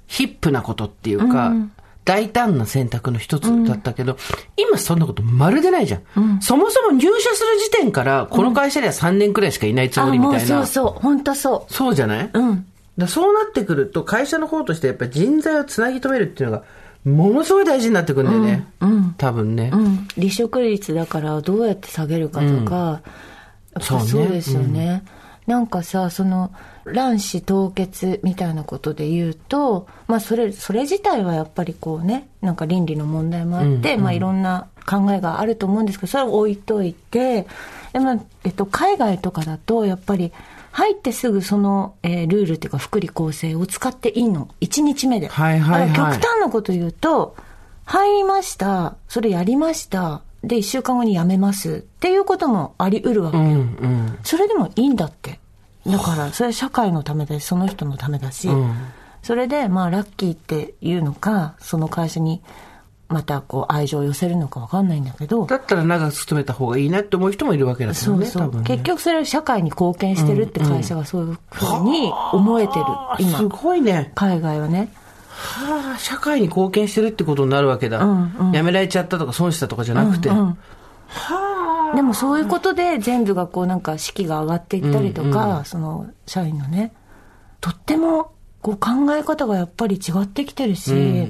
[0.08, 1.54] ヒップなことっていうか、
[2.06, 4.18] 大胆な選択の一つだったけど、
[4.56, 10.46] 今そんなことまるでないじゃん,、そもそも入社する時点から、この会社では3年くらいしかいないつもりみたいな。
[10.46, 11.02] そうそう。
[11.02, 11.74] 本当そう。
[11.74, 12.66] そうじゃない、うん。
[12.98, 16.64] だそうなってくると、会社の方としてやっぱり人材をつなぎ止めるっていうのが、
[17.08, 18.68] ものすごい大事になってくるんだよね。
[19.18, 19.72] 多分ね。
[19.74, 23.02] うん、離職率だからどうやって下げるかとか、
[23.76, 23.84] うね。
[23.84, 25.04] そうですよね、
[25.46, 26.52] なんかさその
[26.86, 37.48] 卵子凍結みたいなことで言うと、まあ、それそれ自体はやっぱりこうねなんか倫理の問題もあって、まあ、いろんな考えがあると思うんですけどそれを置いといて
[37.94, 40.32] で、まあえっと、海外とかだとやっぱり
[40.78, 44.48] 入ってすぐその、えールールっていうか福利厚生を使っていいの。
[44.62, 45.96] 1日目で、はいはいはい。
[45.96, 47.36] 極端なこと言うと
[47.86, 48.96] 入りました。
[49.08, 50.22] それやりました。
[50.44, 51.78] で1週間後に辞めます。
[51.78, 54.20] っていうこともあり得るわけよ、うんうん。
[54.22, 55.40] それでもいいんだって。
[55.88, 58.48] だからそれは社会のためだしその人のためだし、
[59.24, 62.44] それでまあラッキーっていうのかその会社に
[63.10, 65.46] またこう愛情を寄せるのか分かんないんだけど。
[65.46, 68.64] だったら長く勤めた方がいいなって思う人もいるわけだけどね、そうね。
[68.66, 72.86] 結局それは社会に貢献してるって会社がそういうふうに思えてる、
[73.20, 73.38] 今。
[73.38, 74.12] すごいね。
[74.16, 74.92] 海外はね。
[75.30, 78.00] はあ、社会に貢献してるってことになるわけだ。
[78.00, 78.54] うんうん。
[78.54, 80.30] 辞められちゃったとか損したとかじゃなくて。
[80.30, 80.58] うんうん
[81.96, 86.92] でもそういうことで全部がこうなんか士気が上がっていったりとか、その社員のね。
[87.62, 91.28] とってもこう考え方がやっぱり違ってきてるし、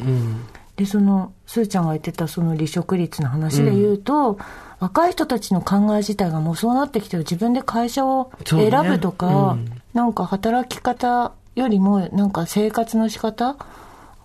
[0.76, 4.38] でそのすーちゃんが言ってたその離職率の話で言うと、
[4.80, 7.24] 若い人たちの考え自体がもうそうなってきてる。
[7.24, 9.58] 自分で会社を選ぶとか、
[9.94, 13.56] なんか働き方よりもなんか生活の仕方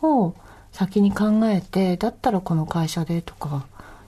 [0.03, 0.35] を
[0.73, 3.67] 先に考えてだったらこの会社でとか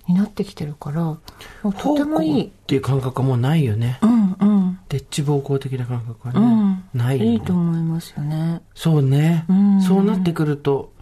[0.08, 1.20] になってきてるからも
[1.64, 2.52] うとてもい奉公っい。
[2.66, 3.98] ていう感覚はもうないよね。
[4.02, 4.78] うんうん。
[4.88, 6.40] でっち暴行的な感覚はね。
[6.40, 7.32] うん、ないよね。
[7.32, 8.60] いいと思いますよね。
[8.74, 9.80] そうね、ん。
[9.80, 10.92] そうなってくると、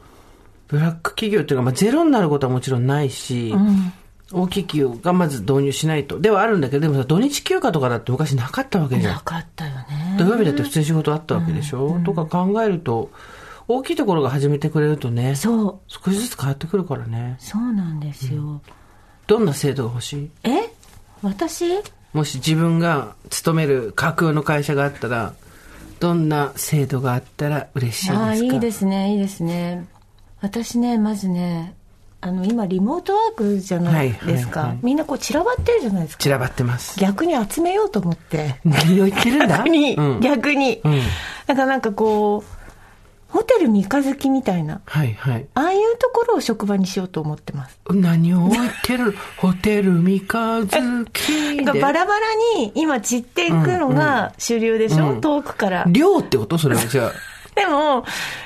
[0.72, 3.92] ブラック企業っていうか、まあ、ゼロになることはもちろんないし、うん
[4.34, 6.18] 大きい企業がまず導入しないと。
[6.18, 9.20] ではあるんだけど、でもさ、土日休暇とかだって昔なかったわけじゃんな。
[9.20, 10.16] かったよね。
[10.18, 13.10] 土曜日だって普通に仕事あったわけでしょ、とか考えると、
[13.68, 17.36] 大きいところが始めてくれるとね、そう少しずつ変わってくるからね。
[17.40, 18.62] そうなんですよ。
[19.26, 20.30] どんな制度が欲しい？
[20.44, 20.72] え？
[21.20, 21.66] 私？
[22.14, 25.34] もし自分が勤める架空の会社があったら、
[26.00, 28.18] どんな制度があったら嬉しいですか？
[28.18, 29.86] ああいいですねいいですね。
[30.42, 31.74] 私ねまずね
[32.20, 34.86] あの今リモートワークじゃないですか、はいはいはい。
[34.86, 36.22] みんなこう散らばってるじゃないですか。
[36.22, 37.00] 散らばってます。
[37.00, 38.60] 逆に集めようと思って。
[38.64, 39.58] 何を言ってるんだ。
[39.58, 40.20] 逆に、うん。
[40.20, 41.00] 逆に、うん。
[41.48, 44.82] だからなんかこうホテル三日月みたいな。
[44.84, 45.46] はいはい。
[45.54, 47.80] ああいうところを職場にしようと思ってます。
[47.90, 49.16] 何を言ってる？
[49.38, 51.56] ホテル三日月。
[51.56, 51.80] で。
[51.80, 52.26] バラバラ
[52.56, 55.84] に今散っていくのが主流でしょ、遠くから。
[55.88, 56.56] 寮ってこと？
[56.56, 56.86] それは。
[56.86, 57.31] じゃあ。
[57.54, 58.04] でも、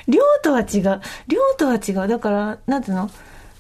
[0.09, 1.01] 寮とは違う。
[1.29, 2.09] 寮とは違う。
[2.09, 3.11] だから、なんていうの？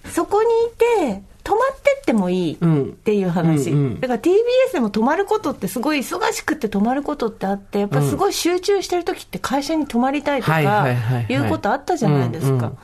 [0.06, 0.70] そこにい
[1.16, 2.58] て、泊まってってもいいっ
[3.04, 3.70] ていう話。
[3.70, 4.32] うんうんだから TBS
[4.72, 12.50] でも泊まることってすごい忙しくて泊まることってあって、やっぱすごい集中してる時って会社に泊まりたいとか、はいはいはいはいいうことあったじゃないですか。
[12.50, 12.78] うんうん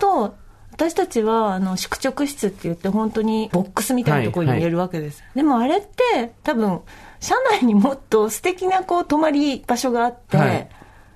[0.00, 0.34] と、
[0.72, 6.80] 私たちはあの宿直室って言って本当にボックスみたいなところに入れるわけです、でもあれって多分
[7.20, 10.68] 社内にもっと素敵なこう泊まり場所があって、はい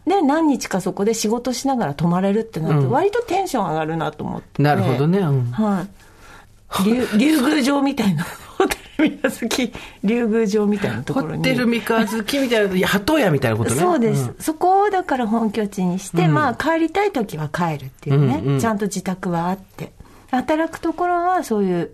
[0.07, 4.63] で何日かそこで仕事しながら泊まれるってなって、割とテンション上がるなと思って。
[4.63, 5.19] なるほどね。
[5.19, 5.51] うん。
[5.53, 5.87] は
[6.83, 6.85] い。
[6.85, 8.25] 竜 竜宮城みたいな
[8.59, 11.39] ホテル宮崎竜宮城みたいなところに。
[11.39, 13.81] ホテル三日月みたいな、鳩屋みたいなことね。
[13.81, 14.35] そうです、ん。
[14.41, 18.61] そこをだから本拠地にして、まあ帰りたい時は帰るっていうね、うんうん。
[18.61, 19.93] ちゃんと自宅はあって。
[20.33, 21.93] 働くところはそういう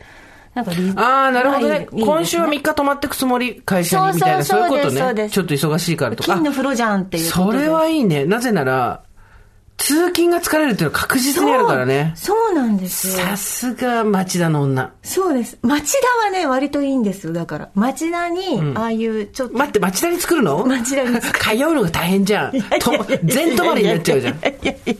[0.54, 1.88] なんかリああ、なるほどね。
[1.92, 5.30] 今週は3日泊まってくつもり、会社にみたいな、そそういうことね。
[5.30, 6.34] ちょっと忙しいからとか。
[6.34, 8.24] 金の風呂じゃんっていうそれはいいね。
[8.24, 9.02] なぜなら、
[9.76, 12.12] 通勤が疲れるっていうのは確実にあるからね。
[12.16, 14.92] そうなんですよさすが町田の女。
[15.04, 20.66] そうです町田はね割といいんですよだから町田にああいうちょっと、待って、町田に作るの？
[20.66, 22.52] 町田に通うのが大変じゃん。
[22.52, 22.58] と
[23.22, 24.34] 全泊まりになっちゃうじゃん。
[24.34, 24.94] いやいやいや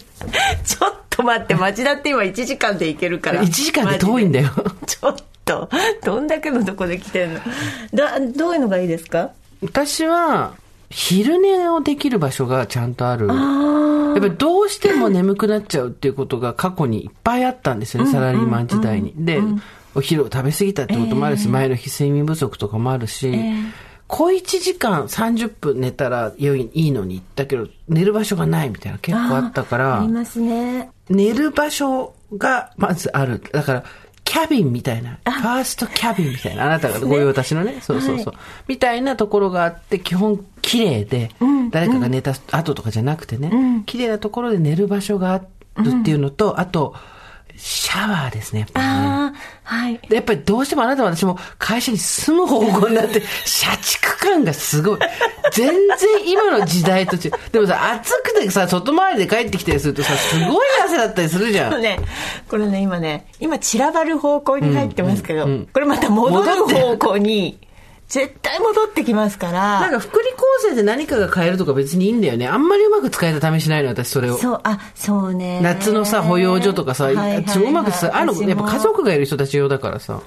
[0.64, 3.42] ちょっと待って町田って今1時間で行けるから。
[3.42, 4.50] 1時間で遠いんだよ。
[4.86, 5.68] ちょっと
[6.04, 7.40] どんだけのとこで来てんの？
[7.94, 9.30] だどういうのがいいですか？
[9.62, 10.54] 私は、
[10.90, 13.26] 昼寝をできる場所がちゃんとある。
[13.28, 19.12] やっぱりどうしても眠くなっちゃうっていうことが過去にいっぱいあったんですよね、サラリーマン時代に。
[19.16, 19.40] で、
[19.94, 23.32] お昼を食べ過ぎたってこともあるし、前の日睡眠不足とかもあるし、
[24.06, 30.90] 小1時間30分寝たら良いいいのに、だけど寝る場所がないみたいな結構あったからあり、ますね。
[31.08, 33.42] 寝る場所がまずある。
[33.52, 33.84] だから、
[34.24, 38.34] キャビンみたいな、ファーストキャビンみたいな、あなたがご用達のね、 そうそうそう、
[38.66, 41.30] みたいなところがあって、基本綺麗で、
[41.70, 45.38] 誰かが寝た後とかじゃなくてね、綺麗なところで寝る場所があ
[45.82, 46.94] るっていうのと、あと、
[47.58, 48.92] シャワーですね、やっぱりね。
[48.92, 49.32] あ
[49.64, 49.98] あ、はい。
[50.08, 54.98] でやっぱりどうしてもあなたも私も会社に住む方向になって、 社畜感がすごい。
[55.52, 55.76] 全然
[56.28, 57.32] 今の時代と違う。
[57.50, 61.82] でもさ、暑くてさ、外回りで帰ってきたりするとさ、すごい汗だったりするじゃん。
[61.82, 61.98] ね、
[62.48, 67.58] これね、今ね、今散らばる方向に入ってますけど、これまた戻る方向に、
[68.08, 69.80] 絶対戻ってきますから。
[69.80, 72.48] なんか福利厚生で何かが買えるとか別にいいんだよね。
[72.48, 74.38] あんまりうまく使えた試しないの、私それを。
[74.38, 75.60] そう、あ、そうね。
[75.60, 80.22] 夏のさ、保養所とかさ、はいはいはいうまくさ、あの、やっぱ家族がいる人たち用だからさ。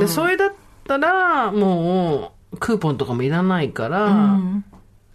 [0.00, 0.52] で、それだっ
[0.88, 4.38] たら、もう、クーポンとかもいらないから、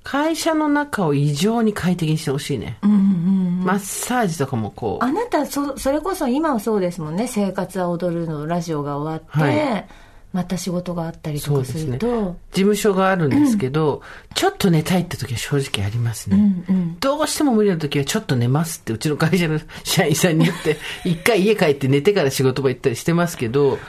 [0.04, 2.78] 会社の中を異常に快適にしてほしいね。
[2.84, 5.04] マッサージとかもこう。
[5.04, 7.28] あなたそ、それこそ今はそうですもんね。
[7.28, 9.88] 生活は踊るのラジオが終わって、はい
[10.32, 11.78] また仕事があったりとかす。
[11.86, 14.02] ると、事務所があるんですけど、
[14.36, 16.64] ちょっと寝たいって時は正直ありますね。
[17.00, 23.80] どうしても無理な時はちょっと寝ますってうちの会社の社員さんに言って、 一回家帰って寝てから仕事場行ったりしてますけど、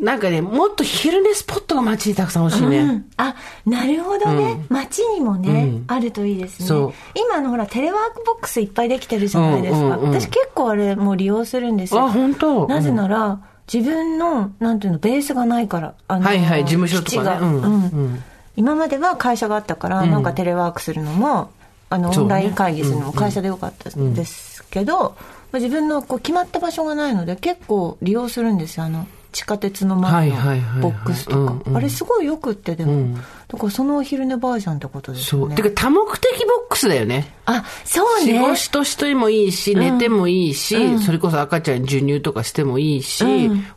[0.00, 2.78] なんかね、もっと昼寝スポットが街にたくさん欲しいね。
[2.78, 3.34] うんあ
[3.66, 6.94] なるほどね、街にもね、あるといいですね。
[7.16, 10.20] 今あのほらテレワークボックスいっぱいできてるじゃないですか、うんうんうん。
[10.20, 12.02] 私結構あれもう利用するんですよ。
[12.02, 12.68] あ本当。
[12.68, 13.40] なぜなら、
[13.72, 17.46] 自分のなんていうのベースがないからあのはいはい事務所とかね。
[17.46, 18.24] うんうん。
[18.56, 21.52] 今までは会社があったから、なんかテレワークするのも
[21.90, 25.16] あのオンライン会議するのも会社でよかったですけど、
[25.52, 29.06] まあ自分のこう決まった場所がないので結構利用するんですよあの
[29.38, 30.36] 地下鉄の前の
[30.80, 31.76] ボックスとか、うんうん。
[31.76, 35.54] あれすごいよくってでも、だからそのお昼寝バージョンってことですそう。
[35.54, 37.32] てか多目的ボックスだよね。
[37.44, 43.24] あそう仕ね事としてもいいし、寝てもいいし、それこそ赤ちゃん授乳とかしてもいいし、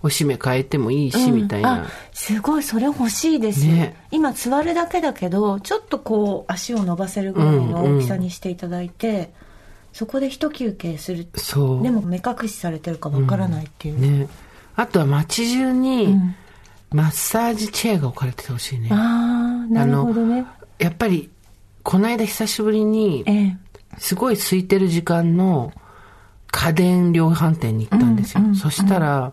[0.02, 1.88] おしめ変えてもいいし、みたいあな。
[2.12, 3.96] すごいそれ欲しいですよ、ね。
[4.10, 9.32] 今座るだけだけどちょっとこう足を伸ばせるぐらいの大きさにしていただいて、
[9.94, 11.28] そこで一休憩する。
[11.36, 11.84] そう。
[11.84, 14.28] でも目隠しされてるかわからないっていう、ね。
[14.76, 16.18] あとは街中に、
[16.92, 18.90] マッサージチェアが置かれててほしいね。
[18.92, 20.46] ああなるほどね。
[20.80, 21.30] やっぱり、
[21.84, 23.58] この間久しぶりに、ええ。
[23.98, 25.74] すごい空いてる時間の
[26.52, 28.44] 家電量販店に行ったんですよ。
[28.56, 29.32] そしたら、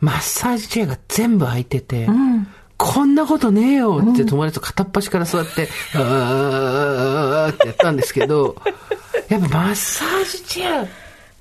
[0.00, 2.08] マッサージチェアが全部空いてて、
[2.76, 8.56] こんなことねえよって友達と片っ端から座って、あーってやったんですけど、
[9.28, 10.86] やっぱマッサージチェアっ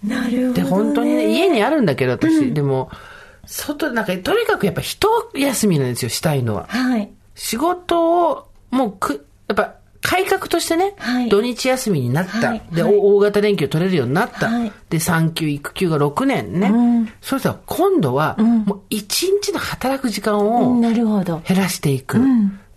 [0.03, 2.89] なるほど、てね、本当にね、家にあるんだけど私、でも、
[3.45, 6.65] 外、なんかとにかくやっぱ一休みなんですよ、したいのは。
[6.67, 7.09] はい。
[7.35, 11.29] 仕事を、もうく、やっぱ、改革としてね、はい。
[11.29, 12.39] 土日休みになった。
[12.39, 12.81] で、はい。
[12.83, 12.95] はい。
[12.95, 14.47] お大型連休取れるようになった。
[14.47, 14.71] はい。
[14.89, 16.71] で、産休、育休が6年ね。
[17.21, 19.05] そしたら今度は、もう1
[19.41, 21.41] 日の働く時間をなるほど。
[21.47, 22.19] 減らしていく。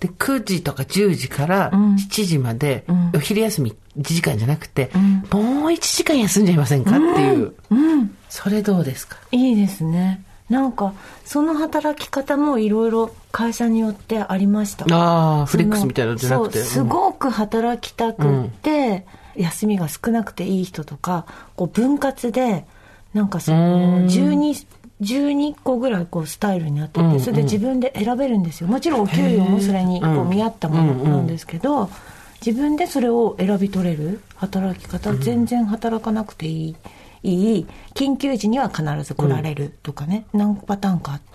[0.00, 2.84] で、9時とか10時から7時まで、
[3.14, 6.96] お昼休み1時間じゃなくて、もう1時間休んじゃいませんか？
[6.96, 7.52] っていう。
[8.28, 9.18] それどうですか？
[9.30, 10.24] いいですね。
[10.48, 14.84] なんかその働き方もいろいろ会社によってありました。
[14.90, 16.62] ああ、フレックスみたいなのじゃなくて。
[16.62, 22.66] すごく働きたくって、休みが少なくていい人とかこう分割で
[23.14, 24.66] なんかその 12,
[25.00, 28.68] 12個ぐらいこうスタイルになっててそれで自分で選べるんですよ。
[28.68, 31.90] もちろんお給料もそれにこう見合ったものなんですけど、
[32.44, 36.76] 自分でそれを選び取れる働き方全然働かなくていい。
[37.22, 37.66] いい。
[37.94, 41.26] 緊急時には必ず来られるとかね、何パターンかあって。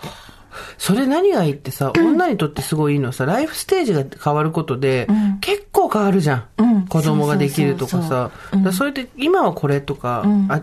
[0.78, 5.06] それ何がいいってさ、女にとってすごいいいのはさ、ライフステージが変わることで、
[5.40, 6.44] 結構変わるじゃん。
[6.58, 6.86] うん。
[6.86, 7.98] 子供ができるとかさ。
[8.00, 8.32] そうだか
[8.66, 10.62] らそれで、今はこれとか、あ、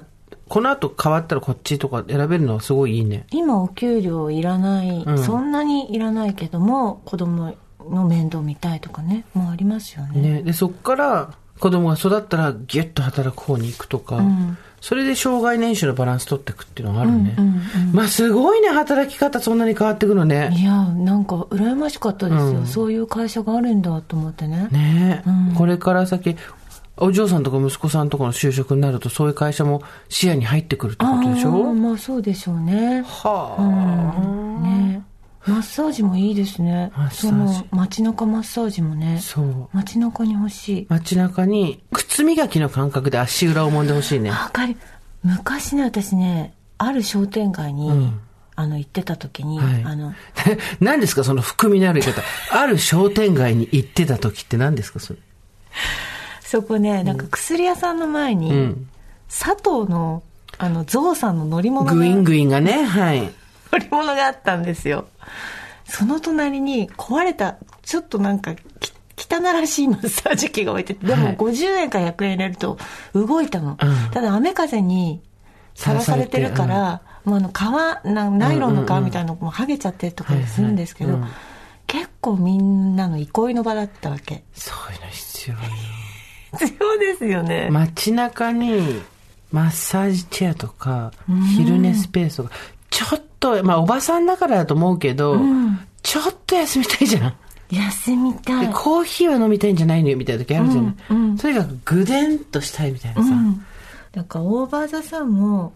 [0.50, 3.26] この後変わったらこっちとか選べるのはすごいいいね。
[3.32, 7.56] 今お給料いらない、そんなにいらないけども子供
[7.90, 9.26] の面倒見たいとかね。
[9.34, 10.22] もうありますよね。
[10.22, 10.44] ね。
[10.44, 14.22] で、そっから子供が育ったらギュッと働く方に行くとか、
[14.82, 17.36] それで障害年収のバランス取っていくっていうのがあるね。
[17.94, 20.54] まあすごいね、働き方そんなに変わってくのね。
[20.54, 24.68] いやなんか羨ましかったですよ、そういう会社があるんだと思ってね。
[24.72, 25.24] ね。
[25.26, 26.36] え、これから先、
[26.98, 31.74] お嬢さんとか息子さんとかの就職になると、そういう会社も視野に入ってくるってことでしょ？
[31.74, 33.02] まあそうでしょうね。
[33.04, 35.02] はあ、ね。
[35.46, 36.92] マッサージもいいですね。
[36.96, 37.28] マッサージ。
[37.28, 39.20] その街中マッサージもね。
[39.20, 39.70] そう。
[39.74, 40.86] 街中に欲しい。
[40.90, 44.30] 街中に、靴磨きの感覚で足裏を揉んでほしいね。
[44.30, 44.78] わかる。
[45.24, 48.14] 昔ね私ねある商店街に、
[48.56, 49.84] あの、行ってた時に、はい。
[49.84, 50.14] あの、
[50.80, 52.22] 何ですかその含みのある言い方。
[52.52, 55.20] ある商店街に行ってた時って何ですかそれ？
[56.54, 58.90] そこね、なんか薬屋さんの前に、うん
[59.28, 60.22] 佐藤の、
[60.60, 63.22] あの、ゾウさんの乗り物が、グイングインがね、 はい。
[63.72, 65.08] 乗り物があったんですよ。
[65.86, 72.78] その隣に壊れた、ちょっとなんか、き汚らしいマッサージ機が置いてて、でもはい50円か100円入れると
[73.16, 73.72] 動いたの。
[73.72, 75.20] うんただ雨風に
[75.74, 81.18] さらされてるから、もうあの皮な、ナイロンの皮みたいなのも剥げちゃってとかするんですけど、
[81.88, 84.44] 結構みんなの憩いの場だったわけ。
[84.54, 85.62] そういうの必要よ。
[86.60, 87.70] 必要ですよね。
[87.72, 89.02] 街中に
[89.52, 91.12] マッサージチェアとか、
[91.56, 92.52] 昼寝スペースとか、
[92.90, 95.40] ちょっと、まあおばさんだからだと思うけど、
[96.02, 97.34] ちょっと休みたいじゃん。
[97.72, 98.68] 休みたい。
[98.68, 100.96] でコーヒーは飲みたいんじゃないのよみたいな時あるじゃない。
[101.10, 103.30] うんうんとにかくぐでんとしたいみたいなさ。
[103.32, 103.66] うん。
[104.12, 105.74] だからオーバーザさんも、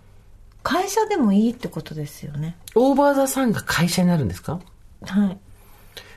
[0.63, 2.56] 会社でもいいってことですよね。
[2.76, 4.60] オーバーザさんが会社になるんですか？
[5.04, 5.38] はい。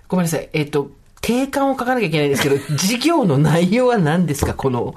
[0.08, 0.48] ごめんなさい。
[0.52, 4.54] えっ、と、定款を書かなきゃいけないんですけど、 事業の内容は何ですか？
[4.54, 4.94] この。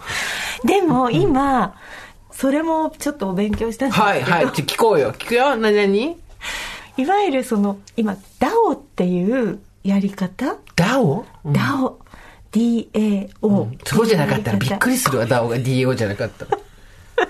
[0.63, 1.75] でも今、
[2.31, 4.45] それもちょっとお勉強したんですけど、はいはい。
[4.47, 5.13] 聞こうよ。
[5.13, 5.55] 聞くよ。
[5.55, 6.17] なになに
[6.97, 11.93] いわゆるその、今、DAO っていうやり方、ダオ、DAO、
[12.51, 14.95] DAO、そうじゃなかったらびっくり。
[14.95, 15.25] りするわ。
[15.25, 16.57] ダオが DO じゃなかったら。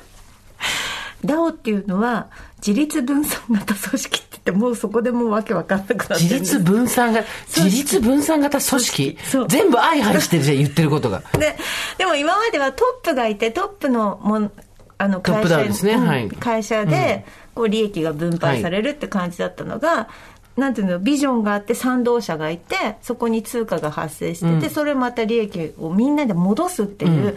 [1.25, 2.27] DAO っていうのは、
[2.65, 9.17] 自立分散型組織って言って、もうそこでもうわけわかんなくなって自立分散型、自立分散型組織？
[9.47, 11.23] 全部相反してるじゃん、言ってることが。
[11.39, 11.55] で
[11.97, 14.51] でも今まではトップがいてトップのもん
[14.97, 15.93] あのトップダウンですね。
[15.93, 16.29] うんはい。
[16.29, 17.25] 会社で
[17.55, 20.09] こう利益が分配されるって感じだったのが、
[20.57, 27.35] なんていうのビジョンがあって賛同者がいてそこに通貨が発生してて、それまた利益をみんなで戻すっていう、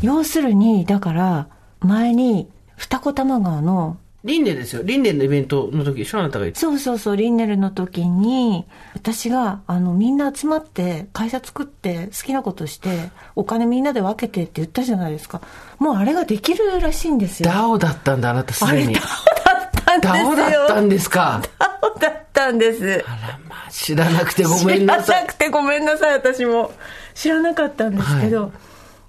[0.00, 1.48] 要するにだから
[1.80, 4.82] 前に二子玉川のリンネですよ。
[4.82, 15.40] リンネのイベントの時、一緒あなたが言ってそうそうそう、リンネルの時に、私が、あの、みんな集まって、会社作って、好きなことして、お金みんなで分けてって言ったじゃないですか。
[15.78, 17.48] もうあれができるらしいんですよ。
[17.48, 19.00] ダオだったんだ、あなたすでにダ。
[19.00, 20.24] オだったんですよ。
[20.24, 21.42] ダオだったんですか？
[21.58, 23.04] ダオだったんです。
[23.06, 25.32] あらまあ、知らなくてごめんなさ知らないく。
[25.34, 26.72] てごめんなさい、私も。
[27.14, 28.52] 知らなかったんですけど、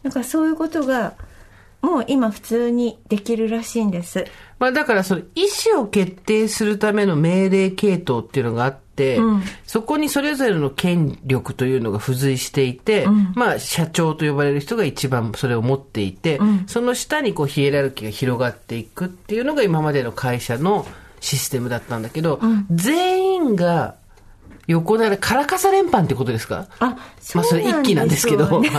[0.04, 1.14] なんかそういうことが、
[1.82, 4.26] もう今普通にできるらしいんです。
[4.60, 9.44] まあだからその意思を決定するための命令系統っていうのがあって、うん。
[9.66, 20.86] そこにそれぞれの権力というのが付随していて、まあ社長と呼ばれる人が一番それを持っていて、その下にこうヒエラルキーが広がっていくっていうのが今までの会社の
[21.22, 23.96] システムだったんだけど、全員が
[24.70, 26.68] 横並び、カラカサ連番ってことですか？
[26.80, 28.46] あ、そうまあそれ一気なんですけど。
[28.48, 28.70] はい。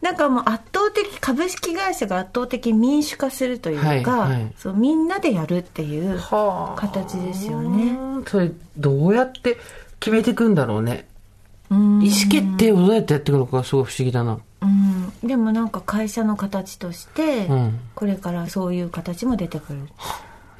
[0.00, 4.52] なんかもう圧倒的、株式会社が圧倒的民主化するというか、はいはい。
[4.56, 6.80] そうみんなでやるっていうはあ。
[6.80, 7.98] 形ですよね。
[8.00, 9.58] うんそれどうやって
[10.00, 11.06] 決めていくんだろうね。
[11.70, 12.00] うん。
[12.00, 14.38] 意思決定をどうやってやっていくのかすごい不思議だな。
[14.60, 17.80] うん、でもなんか会社の形として、うん。
[17.96, 19.80] これからそういう形も出てくる。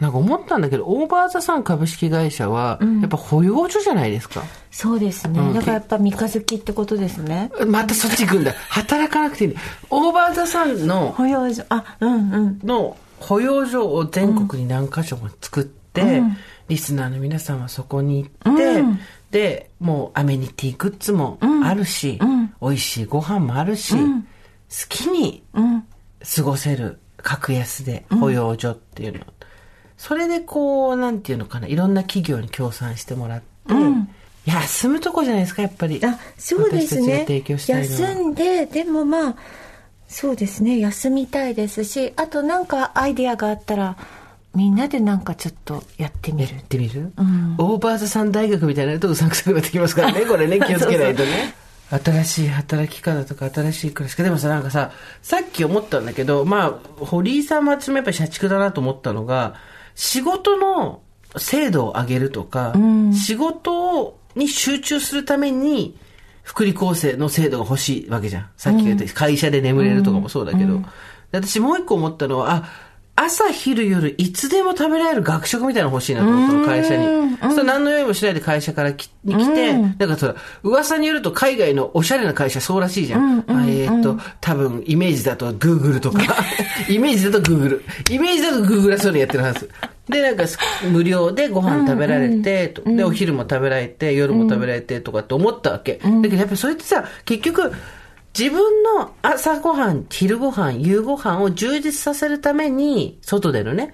[0.01, 4.45] なんか思ったんだけど、オーバーザさん株式会社は、やっぱ保養所じゃないですか。
[4.71, 5.41] そうですね。
[5.41, 7.51] うんだからやっぱ三日月ってことですね。
[7.67, 8.53] またそっち行くんだ。
[8.69, 9.55] 働かなくていい。
[9.91, 12.61] オーバーザさんの、保養所、あ、うんうん。
[12.63, 16.37] の保養所を全国に何箇所も作って、うん
[16.69, 18.99] リスナーの皆さんはそこに行って、うん
[19.31, 24.27] で、もうアメニティグッズもあるし、うん美味しいご飯もあるし、ん好
[24.89, 25.85] きにうん。
[26.37, 29.25] 過ごせる格安で保養所っていうの、
[29.99, 34.09] それでこうなんていうのかないろんな企業に協賛してもらって、ん。
[34.47, 36.01] 休むとこじゃないですかやっぱり。
[36.03, 37.27] あ、そうですね。
[37.57, 39.37] 休んで、でもまあ、
[40.07, 43.97] そうですね、休みたいですし、あとなんかアイディアがあったら、
[44.55, 46.55] みんなでなんかちょっとやってみる。
[46.55, 46.65] やっ。
[46.65, 47.57] てみる、ん。
[47.59, 51.55] オーバーザさん大学みたいになるとうさんくさくなってきますからね これね気をつけないとね。
[51.91, 54.91] 新しい働き方とか新しい暮らし方でもさなんかさ
[55.23, 59.55] さっき思ったんだけどまあ堀井さんも私もやっぱり社畜だなと思ったのが
[59.99, 61.03] 仕事の
[61.37, 62.73] 精度を上げるとか、
[63.13, 65.99] 仕事に集中するために
[66.45, 68.51] 福利厚生の制度が欲しいわけじゃん。
[68.57, 70.79] さっき言った会社で眠れるとかもそうだけど。
[70.79, 70.85] で
[71.33, 72.71] 私もう一個思ったのは、あ、
[73.20, 77.37] 朝昼夜いつでも食べられる学食みたいなの欲しいなと思ったの、会社に。
[77.42, 83.44] そしたら何の用意もしないで会社からきに来て、なんかそら、噂によると海外のおしゃれな会社そうらしいじゃん。
[83.48, 86.21] あえっ、と、多分イメージだと Google とか、
[86.88, 87.83] イメージだと Google。
[88.08, 89.69] イメージだと Google はそういうのやってるはず。
[90.08, 90.44] で、なんか
[90.90, 95.94] 無料でご飯食べられて、とで、お昼も食べられて、夜も食べられてとかって思ったわけ。
[95.94, 97.73] だけどやっぱりそれってさ、結局、
[98.37, 103.92] 自分の朝ごはん、昼ごはん、夕ごはんを充実させるために、外でのね、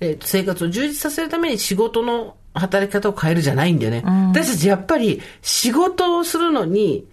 [0.00, 4.02] えー生活を充実させるために仕事の働き方を変えるじゃないんだよね。
[4.32, 7.06] 私たちやっぱり仕事をするのに、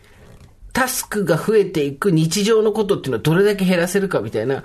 [0.71, 4.63] タスクが増えていく日常のことっていうのはどれだけ減らせるかみたいな、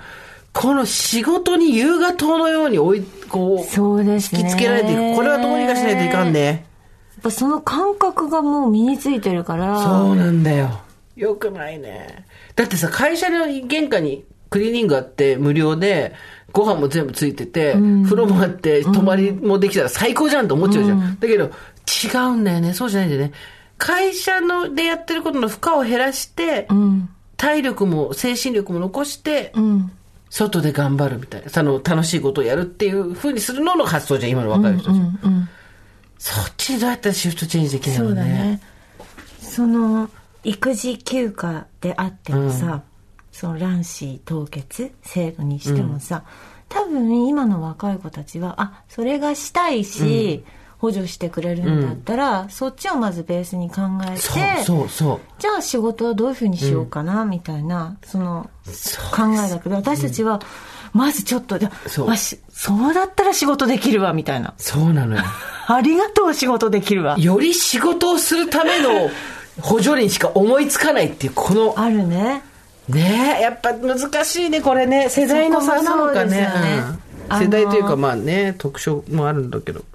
[0.53, 5.15] この仕事に夕方のように追い、こう、そう引きつけられていく。
[5.15, 6.45] これはどうにかしないといかんね。
[6.45, 9.83] やっぱその感覚がもう身についてるから。
[9.83, 10.84] そうなんだよ。
[11.15, 12.25] よくないね。
[12.55, 16.13] だってさ、会社の玄関にクリーニングあって無料で、
[16.51, 21.19] ご飯も全部ついてて、風呂もあって、泊まりもできたら最高じゃんと思っちゃうじゃん。
[21.19, 22.73] だけど、違うんだよね。
[22.73, 23.33] そうじゃないんだよね。
[23.77, 27.09] 会社のでやってることの負荷を減らして、うん。
[27.37, 29.91] 体力も精神力も残して、うん。
[30.29, 31.49] 外で頑張るみたいな。
[31.49, 34.95] その楽しいことをやるっていう風にするのの発想じゃん、今の若い人たち。
[34.95, 35.03] うん。
[35.03, 35.49] うん。
[36.17, 38.21] そっちにどうやったらシフトチェンジできるそうのね。
[38.21, 38.61] だね。
[39.41, 40.09] その、
[40.45, 42.83] 育児休暇であってもさ、
[43.31, 46.23] その卵子凍結制度にしてもさ、
[46.69, 50.43] 多分今の若い子たちは、あ、それがしたいし、
[50.77, 55.19] 補助してくれるんだったら、そっちをまずベースに考えて、そうそうそう。
[55.39, 58.49] じゃあ仕事はどういうふうにしようかな、みたいな、その
[59.11, 60.41] 考えだけど、私たちは、
[60.93, 64.53] まずちょっと、じゃそうあしそうだったら仕事できるわ、みたいな。
[64.57, 65.23] そうなのよ。
[65.67, 67.17] ありがとう、仕事できるわ。
[67.17, 69.09] より仕事をするための
[69.61, 72.43] 補助輪しか思いつかないっていう、この、あるね。
[72.89, 75.09] ねえ、やっぱ難しいね、これね。
[75.09, 76.41] 世代の差なのかね。
[76.41, 76.49] ね
[76.89, 79.79] うん世代というか、まあね、特徴もあるんだけど。
[79.79, 79.89] だか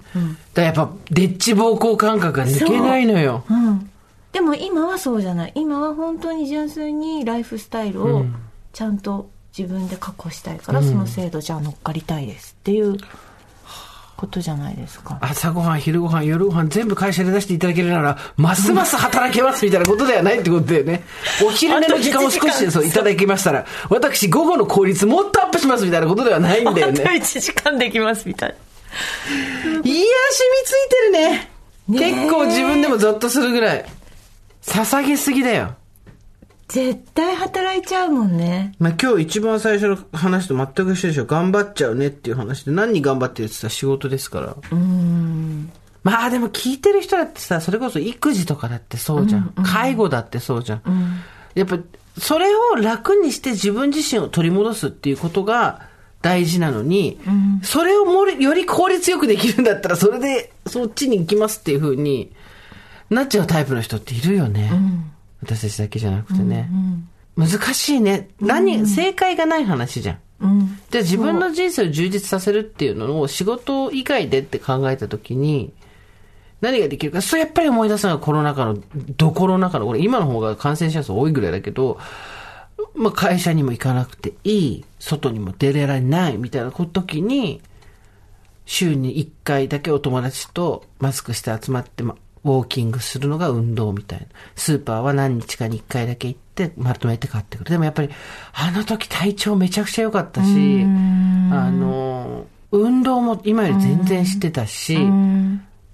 [0.55, 3.45] らやっぱ、デッチ暴行感覚が抜けないのよ。
[3.49, 3.89] うん。
[4.33, 5.51] でも今はそうじゃない。
[5.55, 8.25] 今は本当に純粋にライフスタイルを
[8.73, 12.97] ちゃんと自分で確保したいから、その制度じゃあ乗っかりたいですっていう
[14.21, 15.17] ことじゃないですか。
[15.19, 21.03] 朝ごはん、昼ごはん、夜ごはん全部会社で出していただけるなら、ますます働けますみたいなことではないってことだよね。
[21.43, 27.01] お昼寝の時間を少しそういただきましたら、私午後の効率もっとアップしますみたいなことではないんだよね。
[27.19, 28.55] 1時間できますみたいな。
[28.55, 30.05] いや、染み
[30.65, 31.49] ついてるね。
[31.89, 33.85] 結構自分でもゾッとするぐらい。
[34.61, 35.73] 捧げすぎだよ。
[36.71, 38.73] 絶対働いちゃうもんね。
[38.79, 41.25] まあ、今日一番最初の話と全く一緒でしょ。
[41.25, 44.55] 頑張っちゃうねっていう話で、何に頑張ってるって言ったら仕事ですから。
[46.03, 49.53] まあでも聞いてる人だってさ、それこそ育児とかだってそうじゃん。
[49.65, 50.81] 介護だってそうじゃん。
[51.55, 51.77] やっぱ、
[52.17, 55.81] それを楽にして自分自身を取り戻すっていうことが
[56.21, 57.19] 大事なのに、
[57.63, 62.31] それをもりより効率よくできるんだったら、それでそっちに行きますっていう風に
[63.09, 64.71] なっちゃうタイプの人っているよね。
[65.41, 66.69] 私たちだけじゃなくてね。
[67.35, 68.29] 難しいね。
[68.39, 70.19] 何、正解がない話じゃん。
[70.41, 70.79] うん。
[70.89, 75.73] じゃあ自分の人生を充実させるっていうのを仕事以外でって考えたときに、
[76.61, 78.77] 何ができるか、それやっぱり思い出すのがコロナ禍の、
[79.17, 81.99] どコロナ禍の、これ今の方が感染者数多いぐらいだけど、
[82.95, 87.61] まあ会社にも行かなくていい、外にも出られないみたいな時に、
[88.65, 94.25] 週に1回だけお友達とマスクして集まって、ま、ウォーキングするのが運動みたいな。
[94.55, 97.69] スーパーは何日かに1回だけ行って、まとめて買ってくる。
[97.69, 98.09] でもやっぱり、
[98.53, 104.97] あの時体調めちゃくちゃ良かったし、あの、運動も今より全然してたし、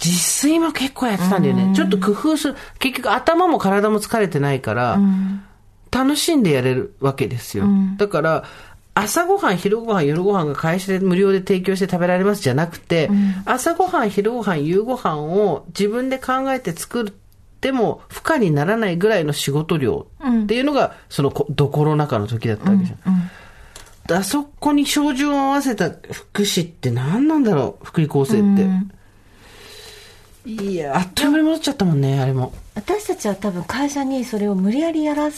[0.04, 1.74] 自炊も結構やってたんだよね。
[1.76, 2.56] ちょっと工夫する。
[2.80, 5.00] 結局頭も体も疲れてないから、
[5.92, 7.66] 楽しんでやれるわけですよ。
[7.98, 8.44] だから、
[9.00, 13.12] 朝ごはん、昼ごはん、夜ごはんが会社で無料で提供して食べられますじゃなくて、
[13.46, 17.14] 朝ごはん、昼ごはん、夕ごはんを自分で考えて作っ
[17.62, 24.18] ても負荷にならないぐらいの仕事量っていうのが、そのこどコロナ禍の時だったわけじゃん。
[24.18, 28.58] あそこに照準を合わせた福祉って何なんだろう福利厚生っ
[30.46, 30.50] て。
[30.50, 32.54] いや、あっという間に戻っちゃったもんね、あれも。
[32.74, 35.30] 私たちは多分会社にそれを無理やりやら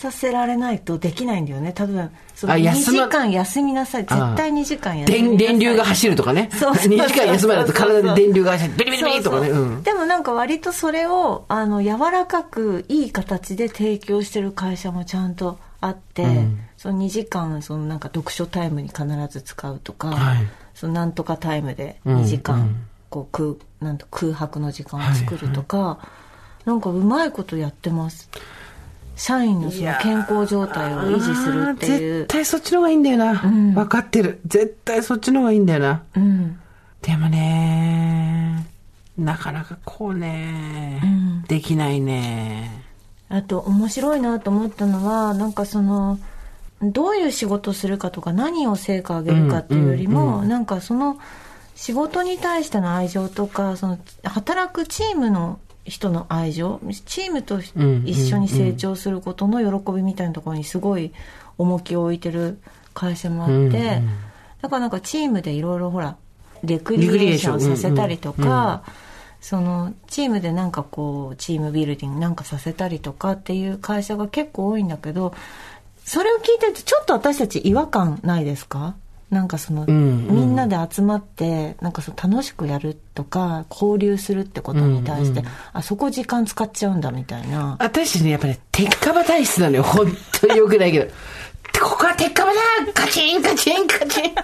[0.00, 1.72] させられないとできないんだよね。
[1.72, 4.02] 多分その2あ休ま時間休みなさい。
[4.02, 5.36] 絶対2時間休みなさい。
[5.36, 6.48] 電電流が走るとかね。
[6.52, 8.74] そうそうそう2時間休まないと体で電流が走る。
[8.76, 9.48] ビリビリビリとかね。
[9.48, 9.82] そうん。
[9.82, 16.26] でもなんか割とそれをあの柔らかくいい形で提供してる会社もちゃんとあって、
[16.76, 20.48] その2時間そのなんか読書タイムに必ず使うとか、はい。
[20.74, 25.98] そのなんとかタイムでうん2時間、うんこう空なんと空白の時間を作るとか、
[26.64, 28.30] なんかうまいことやってます
[29.20, 33.32] 社員のその健康状態を維持するっていう絶対そっちの方がいいんだよな。
[33.50, 34.40] ん分かってる。
[34.46, 36.02] 絶対そっちの方がいいんだよな。
[36.16, 36.58] うん
[37.02, 38.66] でもね、
[39.18, 42.82] なかなかこうね、んできないね。
[43.28, 46.18] あと面白いなと思ったのはなんかその
[46.80, 51.18] どういう仕事をするかとか何を成果を上げるかっていうよりも、なんかその
[51.74, 55.60] 仕事に対しての愛情とかその働くチームの
[55.90, 61.12] 人の愛情チームとうん一緒に成長することの喜びみたいなところにすごい
[61.58, 62.58] 重きを置いてる
[62.94, 64.10] 会社もあって、うんうん。
[64.62, 66.16] だからなんかチームでいろいろほら
[66.64, 68.82] レクリエーションレクリエーションさせたりとか、
[69.40, 75.34] そのチームでなんかこうチームビルディングなんかさせたりとかっていう会社が結構多いんだけど
[76.04, 78.94] それを聞いてるとちょっと私たち違和感ないですか？
[79.30, 89.82] なんかその、んうんみんなで集まってなんかその楽しくやるとか交流するってことに対して、あそこ時間使っちゃうんだみたいな私ね、やっぱり、ね、鉄火場体質なのよ。
[89.84, 90.06] 本
[90.40, 91.10] 当に良くないけど。
[91.80, 92.60] ここは鉄火場だ
[92.92, 94.34] カチンカチンカチン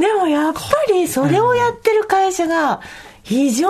[0.00, 0.60] でもやっぱ
[0.90, 2.80] りそれをやってる会社が
[3.22, 3.68] 非常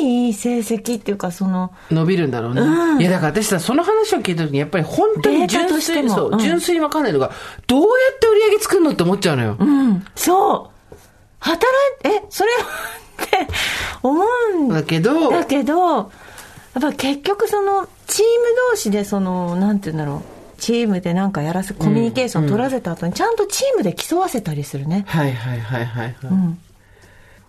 [0.00, 2.60] にいい成績っていうかその伸びるんだろうね。
[2.60, 3.00] うん。
[3.00, 6.38] いや、だから私さ、その話を聞いた時に、やっぱり本当に純粋に、そう、うん。
[6.38, 7.32] 純粋にわかんないのが、
[7.66, 9.56] どうやって売り上げ作るのって思っちゃうのよ。
[9.58, 10.04] うん。
[10.14, 10.74] そう。
[11.44, 11.62] 働
[12.04, 13.46] いえそれって
[14.02, 14.24] 思
[14.54, 16.06] うんだけど、だけどやっ
[16.80, 20.34] ぱ結局そのチーム同士でそのなんて言うんだろう。
[20.56, 26.16] チームでなんかやらせコミュニケーション取らせた後にちゃんとチームで競わせたりするね、はいはいはいはい、はい。
[26.22, 26.58] うん、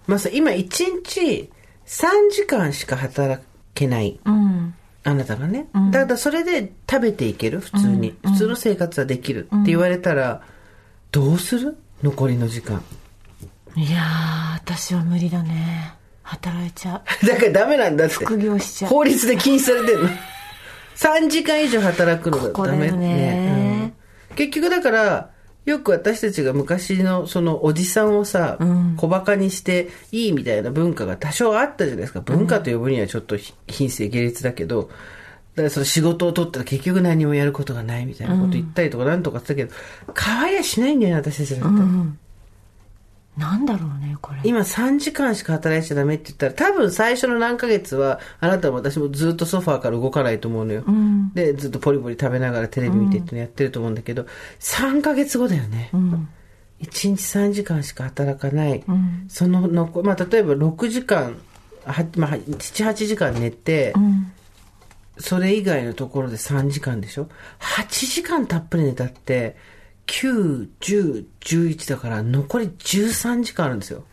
[0.08, 0.62] まあさ、今1
[1.04, 1.50] 日
[1.86, 3.42] 3時間しか働
[3.74, 4.20] けない。
[4.26, 4.74] うん。
[5.04, 5.68] あなたがね。
[5.92, 7.60] だからそれで食べていける。
[7.60, 9.46] 普通に、普通の生活はできる。
[9.46, 10.42] って言われたら、
[11.12, 11.78] どうする？
[12.04, 12.82] 残りの時間。
[13.76, 15.94] いやー私は無理だね。
[16.24, 17.02] 働いちゃう。
[17.28, 18.16] だからダメなんだって。
[18.16, 18.92] 副業しちゃう。
[18.92, 20.10] 法律で禁止されてるの。
[20.98, 23.92] 3時間以上働くのがここダメね。
[24.32, 24.36] うん。
[24.36, 25.30] 結局だから、
[25.66, 28.58] よく私たちが昔のそのおじさんをさ、
[28.98, 32.22] 小馬鹿にしていいみたいな文化が多少あったじゃないですか。
[32.22, 34.90] 文化と呼ぶにはちょっとひ品性下劣だけど、
[35.56, 39.74] だからその仕事を取ったら結局何もやることがないみたいなこと言ったりとかなんとかしたけど、
[40.16, 41.82] 変わりはしないんだよね、私たちだって。
[43.38, 44.40] なんだろうねこれ。
[44.44, 50.84] 今3時間しか働いちゃダメって言ったら多分最初の何ヶ月はあなたも私もずっとソファーから動かないと思うのよ、
[51.34, 54.26] でずっとポリポリ食べながらテレビ見てってやってると思うんだけど、
[54.60, 56.30] 3ヶ月後だよね、うん。
[56.82, 58.84] 1日3時間しか働かない、
[59.28, 61.38] その残まあ、例えば6時間
[61.86, 64.32] はまあ、78時間寝て、うん。
[65.18, 67.30] それ以外のところで3時間でしょ
[67.60, 69.56] ？8時間たっぷり寝たって
[70.08, 74.04] 9、10、11だから残り13時間あるんですよ。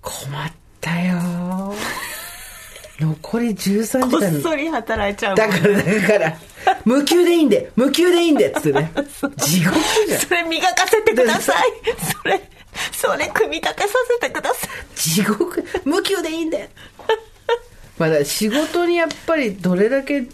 [0.00, 1.74] 困ったよ
[3.00, 4.10] 残り13時間。
[4.10, 6.38] こっそり働いちゃうだから、だから、
[6.84, 8.92] 無給でいいんで、無給でいいんで、つってね。
[9.38, 10.20] 地獄じゃん。
[10.20, 11.56] それ磨かせてください
[12.22, 12.40] それ
[12.92, 13.88] それ組み立てさ
[14.20, 16.70] せてください地獄、無給でいいんで。
[17.98, 20.26] まあだ仕事にやっぱりどれだけ、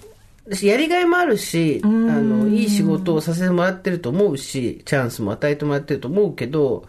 [0.63, 6.87] やりがいもあるし、あの、いい仕事をさせてもらってると思うし、チャンスも与えてもらってると思うけど、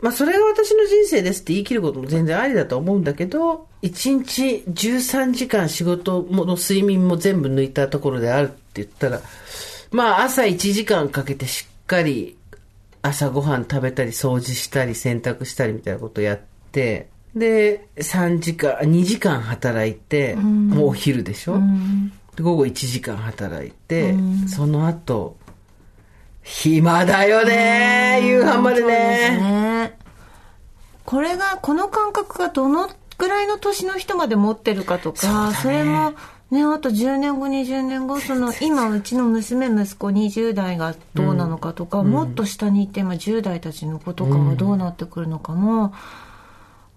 [0.00, 9.20] まあそれが私の人生ですって言い切ることも全然ありだと思うんだけど、1日13時間仕事もの睡眠も全部抜いたところであるって言ったら、
[9.90, 12.36] まあ朝1時間かけてしっかり
[13.00, 16.40] 朝ごはん食べたり掃除したり洗濯したりみたいなことやっ
[16.72, 21.60] て、で、3時間、2時間働いて、もうお昼でしょ、で
[22.40, 24.14] 午後1時間働いて、
[24.48, 25.36] その後、
[26.44, 28.88] 暇だよね夕飯までね。
[29.40, 29.98] ね。
[31.04, 36.14] これがこの感覚がどのぐらいの年の人まで持ってるかとかそ,、れも
[36.50, 45.94] ねあと10年後20年後その今うちの娘息子20代がどうなのかとか、もっと下に行って今10代たちの子とかもどうなってくるのかも、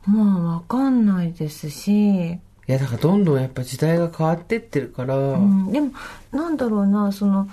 [0.05, 5.91] まあ分かんないですし、いや、だからどんどんやっぱ時代が変わってってるから、うん、でも
[6.31, 7.47] なんだろうなその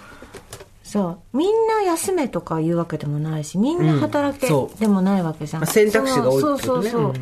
[0.83, 4.49] さみんな休めとか言うわけでもないしみんな働け
[4.79, 6.63] でもないわけじゃん、まあ選択肢が多いってことね。
[6.63, 7.13] そうそうそう、うん。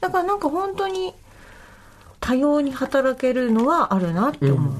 [0.00, 1.14] だからなんか本当に
[2.20, 4.74] 多様に働けるのはあるなって思う、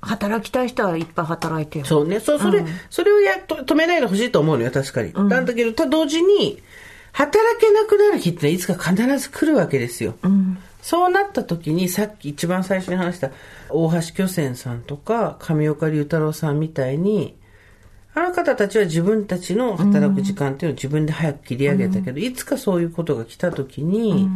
[0.00, 2.20] 働きたい人はいっぱい働いてよそうね。
[2.20, 5.12] そう、それ、それをやっと止めないでほしいと思うのよ、確かに。
[5.28, 5.44] なん。
[5.44, 6.62] だけど、と同時に、
[7.12, 10.14] 働けなくなる日っていつか必ず来るわけですよ。
[10.22, 13.32] うんそうなった時に、さっき一番最初に話した、
[13.70, 17.36] 大橋巨泉さんとか、上岡龍太郎さんみたいに、
[18.14, 24.28] あの方たちは自分たちの働く時間っていうのを自分で早く切り上げたけど、いつかそういうことが来た時に、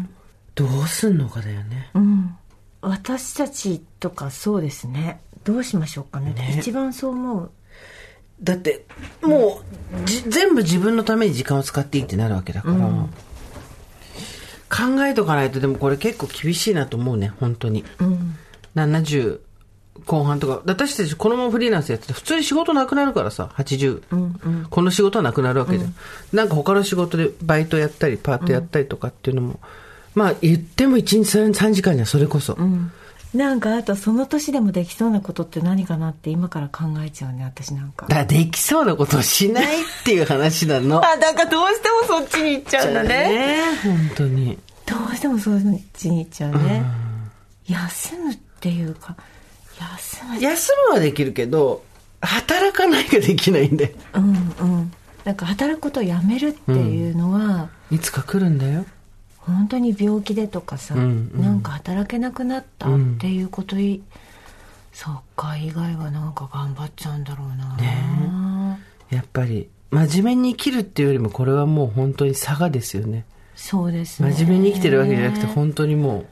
[0.57, 1.90] どうすんのかだよね。
[1.94, 2.36] うん。
[2.80, 5.20] 私たちとかそうですね。
[5.44, 6.34] どうしましょうかね。
[6.59, 7.51] 一番そう思う。
[8.42, 8.86] だって、
[9.22, 9.61] も
[10.03, 13.07] う、じ全部自分のために時間を使っていいってなるわけだから、
[14.71, 17.85] 考えとかないと、でもこれ結構厳しいなと思うね、本当に。
[18.77, 19.41] 70
[20.07, 24.68] 後半とか、私たちこのままフリーランスやってて、普通に仕事なくなるからさ、80。
[24.71, 25.95] この仕事はなくなるわけじゃん。
[26.33, 29.61] なんか他の仕事でバイトやったり、パートやったりとかっていうのも、
[30.14, 32.57] まあ言っても1日 3, 3時間じゃんそれこそ。
[33.35, 40.99] なんかあとその年でもできそうなことって何かなって今から考えちゃうね私なんかだできそうなことをしないっていう話なの。
[41.07, 44.59] あだからどうしてもそっちに行っちゃうんだねね本当に。
[44.87, 45.61] どうしてもそっ
[45.93, 46.83] ちに行っちゃうね、
[47.68, 49.14] 休むっていうか
[49.78, 51.85] 休む休むはできるけど、
[52.20, 53.95] 働かないができないんで。
[54.14, 54.93] うんうん
[55.24, 58.87] なんか働くことをやめるっていうのは、いつか来るんだよ。
[59.51, 64.03] 本当に病気でとかさ、うんうんなんか働けなくなったっていうことい、
[64.92, 68.78] そっか以外はなんか頑張っちゃうんだろうな、
[69.11, 73.24] やっぱり、真面目に生きるっていうよりも、これはもう本当に差がですよね。
[73.57, 76.26] そうですね真面目に生きてるわけじゃなくて、本当にもう、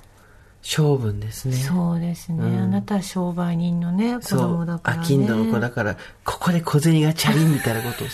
[0.63, 1.57] 性分ですね。
[1.57, 4.79] そうですね、あなたは商売人のね子そう供だ。
[4.79, 8.09] から、ね、アキンドの子だから、ここで小銭がチャリンみたいなことを。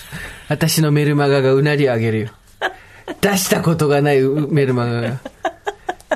[0.49, 2.29] 私のメルマガがうなりを上げるよ。
[3.21, 5.21] 出したことがないメルマガが。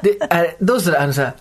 [0.03, 1.01] で、あれ、どうする？
[1.01, 1.35] あのさ、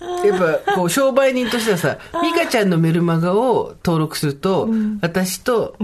[0.00, 4.68] やっぱ、こう、商売人としてはさ、ミカちゃんのメルマガを登録すると、
[5.00, 5.74] 私と、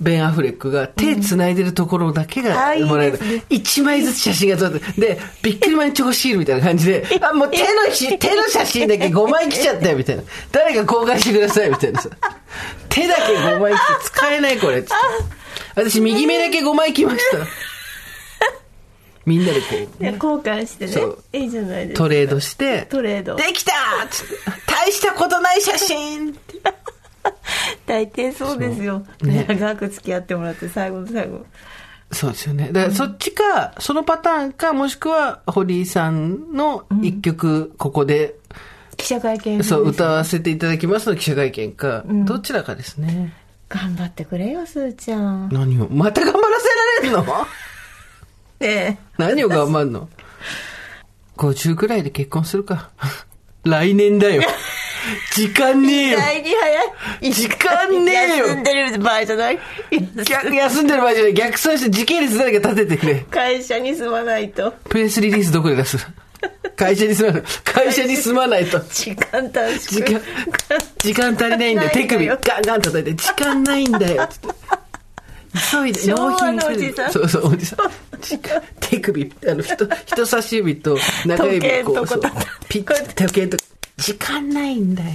[0.00, 3.44] ベン・アフレックが手繋いでるところだけがもらえるですね。
[3.50, 10.22] 一枚ずつ写真が撮って、で、ビックリマンチョコシールみたいな感じで、 あ、もう手のし、手の写真だけ5枚来ちゃったよ、みたいな。
[10.52, 12.08] 誰か交換してください、みたいなさ。
[12.88, 14.82] 手だけ5枚来て使えない、これ。
[15.74, 17.38] 私、右目だけ5枚来ました。
[19.30, 20.92] みんなでこう、で交換してね。
[21.32, 22.04] いいじゃないですか。
[22.04, 23.36] トレードして、トレード。
[23.36, 24.34] できたーっつって、
[24.66, 26.36] 大したことない写真。
[27.86, 29.46] 大抵そうですよ、ね。
[29.48, 31.46] 長く付き合ってもらって最後の最後。
[32.10, 32.70] そうですよね。
[32.72, 38.34] だからそっちか、そのパターンか、もしくは、堀井さんの一曲、ここで、
[38.96, 39.62] 記者会見。
[39.62, 43.32] そう、歌わせていただきますの記者会見か、どちらかですね。
[43.68, 45.48] 頑張ってくれよすーちゃん。
[45.48, 45.86] ね何を？
[45.88, 46.68] また頑張らせ
[47.06, 47.46] られるの？
[48.60, 50.08] え何を頑張んの
[51.36, 52.90] ?50 くらいで結婚するか。
[53.64, 54.42] 来年だよ。
[55.34, 56.18] 時間ねえよ。
[56.18, 56.82] 第二早
[57.22, 59.58] い時間ねえよ休んでる場合じゃない？
[60.26, 61.34] 逆休んでる場合じゃない。
[61.34, 63.14] 逆算して時系列誰か立ててくれ。
[63.30, 65.98] 会社に住まないとプレスリリースどこで出す？
[66.76, 67.42] 会社に住まない。
[67.64, 68.78] 会社に住まないと。
[68.90, 70.20] 時間短縮時間、
[70.98, 71.90] 時間足りないんだよ。
[71.92, 74.28] 手首ガンガン叩いて、時間ないんだよ。
[75.72, 77.78] 急いで、納品おじさんそうそう、おじさん。
[78.20, 80.96] 時間手首、あの、人、人差し指と
[81.26, 82.20] 中指こう、そう
[82.68, 83.56] ピッ、時計と、
[83.96, 85.10] 時間ないんだよ。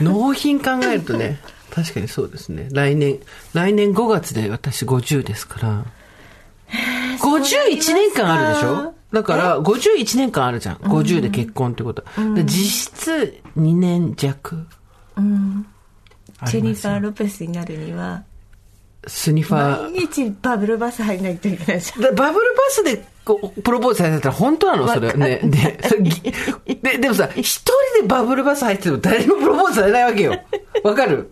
[0.00, 1.40] 納品考えるとね、
[1.70, 2.68] 確かにそうですね。
[2.72, 3.18] 来年、
[3.54, 5.84] 来年5月で私50ですから。
[7.18, 8.94] 51年間あるでしょ？
[9.12, 10.76] だから、51年間あるじゃん。
[10.76, 12.04] 50で結婚ってこと。
[12.34, 14.66] で実質2年弱。
[16.46, 18.22] ジェニファー・ロペスになるには
[19.06, 19.82] スニファー。
[19.82, 25.12] 毎日バブルバス入んないといけないじゃんでバブルバスでこうプロポーズされてたら本当なのそれ。
[25.14, 25.40] ね。
[25.44, 25.78] で、
[26.82, 27.42] で、でもさ、一
[27.96, 30.36] 人でバブルバス入ってても誰にもプロポーズされないわけよ。
[30.84, 31.30] わかる？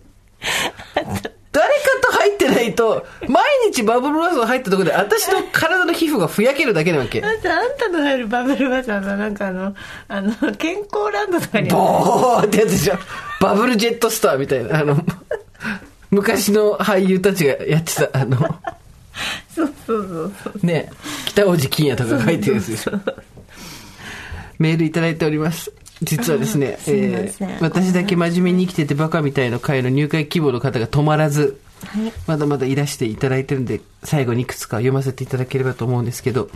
[1.51, 7.21] 誰かと入ってないと、毎日バブルバスが入ったところで、私の体の皮膚がふやけるだけなわけ。
[7.21, 9.73] だってあんたの入るバブルバスはさなんかあの
[10.07, 12.95] あの健康ランドとかにボーってやつでしょ。
[13.41, 14.79] バブルジェットスターみたいな。
[14.79, 14.97] あの、
[16.11, 18.37] 昔の俳優たちがやってた、あの、
[19.53, 20.65] そうそうそうそう。
[20.65, 20.91] ね、
[21.25, 22.91] 北大路欣也とか書いてるやつでしょ。
[24.57, 25.71] メールいただいております。
[26.01, 27.49] 実はですね、すいません。
[27.49, 32.11] ー私だけ真面目に生きててバカみたいの会の入会希望の方が止まらず、はい。
[32.27, 36.49] まだまだいらしていただいてるんで、最後にいくつか読ませていただければと思うんですけど、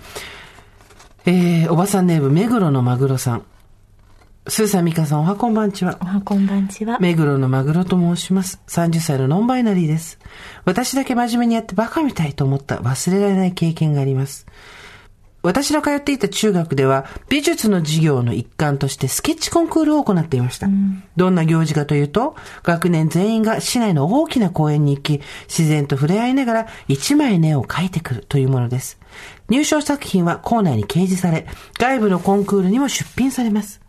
[1.26, 3.43] えー、おばさんネーム、目黒のマグロさん。
[4.46, 5.98] スーさん、ミカさん、おはこんばんちは。
[6.02, 8.62] あこんばんちは目黒のマグロと申します。
[8.68, 10.20] 30歳のノンバイナリーです。
[10.66, 14.46] 私だけ真面目にやってバカみたいと思った忘れられない経験があります。
[15.44, 20.68] 私の通っていた中学では美術の授業の一環としてスケッチコンクールを行っていました。
[21.16, 29.00] どんな行事かというと、学年全員が市内の大きな公園に行き、自然と触れ合いながら一枚絵を描いてくるというものです。
[29.48, 31.48] 入賞作品は校内に掲示され、
[31.80, 33.83] 外部のコンクールにも出品されます。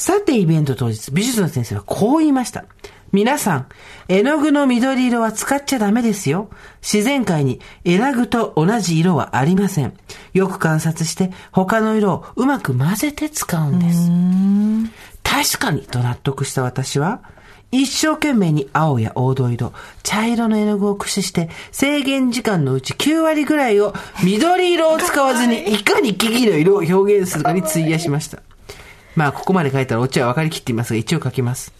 [0.00, 2.64] さてイベント当日、美術の先生はこう言いました。
[3.12, 3.66] 皆さん、
[4.08, 6.48] 絵の具の緑色は使っちゃダメですよ。
[6.80, 9.92] 自然界に絵の具と同じ色はありません。
[10.32, 14.10] よく観察して他の色をうまく混ぜて使うんです。
[15.22, 17.20] 確かにと納得した私は、
[17.70, 23.92] 一生懸命に青や黄土色、茶色の絵の具を駆使して制限時間のうち9割ぐらいを
[24.24, 28.42] 緑色を使わずにいかに木々の色を表現するかに費やしました。
[29.16, 31.72] まあ、ここまで書いたらオチは分かりきっていますが、一応書きます。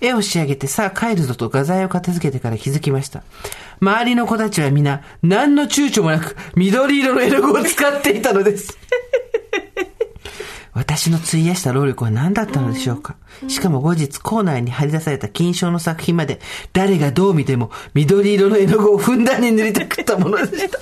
[0.00, 3.22] 絵を仕上げてさあ帰るぞと画材を片付けてから気づきました。
[3.80, 8.78] 周りの子たちは皆、何の躊躇もなく、緑色の絵の具を使っていたのです。
[10.72, 13.16] 私の費やした労力は何だったのでしょうか、
[13.48, 16.40] しかも後日校内に貼り出された金賞の作品まで
[16.72, 20.78] 誰がどう見ても緑色の絵の具をふんだんに塗りたくったものでした。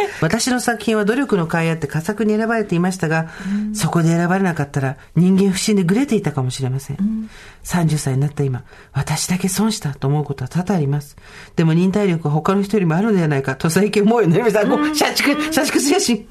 [0.20, 3.28] 私の作品は努力の甲斐あって佳作に選ばれていましたが、
[3.74, 7.28] そこで選ばれなかったら人間不信でグレていたかもしれません。
[7.64, 11.16] 30歳になった今、私だけ損したと思うことは多々あります。
[11.56, 14.66] でも忍耐力は他の人よりもあるのではないかと最近思うようになりました。
[14.66, 16.26] こう社畜、社畜精神。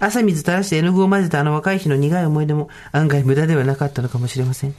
[0.00, 4.74] 朝水垂らして絵の具を混ぜたあの若い日の苦い思い出も案外無駄ではなかったのかもしれません。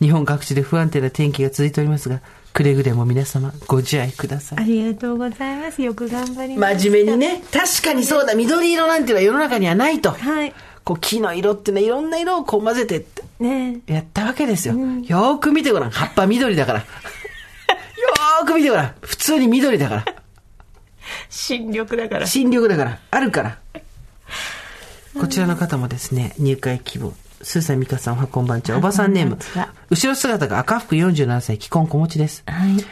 [0.00, 2.20] 日本各地で不安定な天気が続いておりますが、
[2.52, 4.62] くれぐれも皆様ご自愛くださいあ。
[4.62, 10.12] りがとうございますよく頑張りました真面目にね、確かにそうだ、緑色なんていうのは世の中にはないと。
[10.12, 10.54] はい
[10.86, 14.74] こう木の色ってね、いろんな色をこう混ぜてってねやったわけですよ。
[14.74, 15.90] よーく見てごらん。
[15.90, 16.78] 葉っぱ緑だから。
[16.78, 18.94] よーく見てごらん。
[19.00, 20.04] 普通に緑だから。
[21.28, 23.00] 新緑だから新緑だから。
[23.10, 23.58] あるから。
[25.20, 27.12] こちらの方もですね、入会希望。
[27.42, 28.78] スーさん、ミカさん、おはこんばんちは。
[28.78, 29.38] おばさんネーム。
[29.90, 32.42] 後ろ姿が赤服47歳、既婚子持ちです。
[32.46, 32.84] はい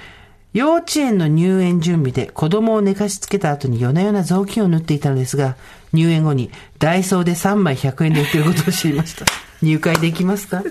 [0.54, 5.56] 幼稚園の入園準備で子供を寝かしつけた後に夜な夜な雑巾を縫っていたのですが、
[5.92, 6.48] 入園後に
[6.78, 9.24] ダイソーで3枚100円で売ってることを知りました。
[9.62, 10.58] 入会できますか？
[10.58, 10.68] わか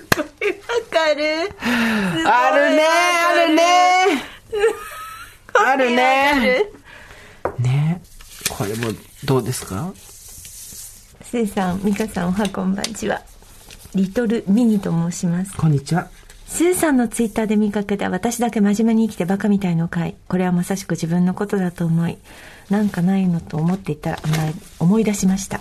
[2.26, 2.82] あるね
[3.28, 3.62] あるね
[5.52, 6.64] あるね
[7.58, 8.02] ね
[8.48, 8.90] これも
[9.24, 9.92] どうですか？
[11.34, 13.20] せいさん美香さんおはこんばんちは
[13.96, 16.08] リトルミニと申しますこんにちは。
[16.46, 20.14] スーさんのツイッターで見かけた私だけ真面目に生きてバカみたいの回。
[20.28, 22.18] これはまさしく自分のことだと思い、
[22.70, 25.60] なんかないのと思っていたら、まあ思い出しました。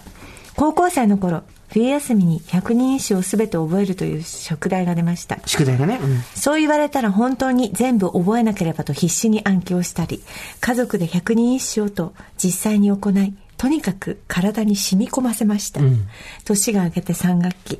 [0.55, 5.39] 高校生の頃、冬休みに百人一首を全て覚えるという宿題が出ました。
[5.47, 5.99] 宿題がね。
[5.99, 6.21] うん。
[6.36, 10.21] そう言われたら本当に全部覚えなければと必死に暗記をしたり、
[10.59, 13.34] 家族で百人一首をと実際に行い、
[13.64, 15.80] とにかく体に染み込ませました。
[16.43, 17.80] 年が明けて3学期。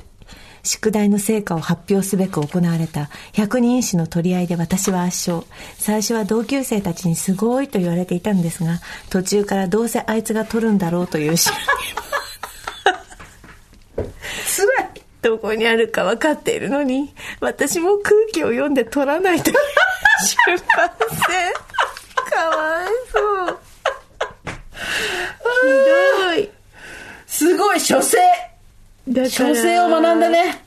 [0.62, 5.46] 宿題の成果を発表すべく行われた百人一首の取り合いで私は圧勝。
[5.76, 8.80] 最初は同級生たちにすごいと言われていたんですが、
[9.10, 11.52] 途中からどうせあいつが取るんだろうという心
[14.46, 14.90] つらい。
[15.20, 19.56] どこにあるか分かっているのに、私も空気を読んで取らないと出
[20.74, 20.88] 版
[21.28, 21.52] 線。
[22.30, 23.63] かわいそう。
[25.64, 26.50] ひどい。
[27.26, 28.18] すごい、書生
[29.28, 30.28] 書生を学んだ。
[30.28, 30.64] ね。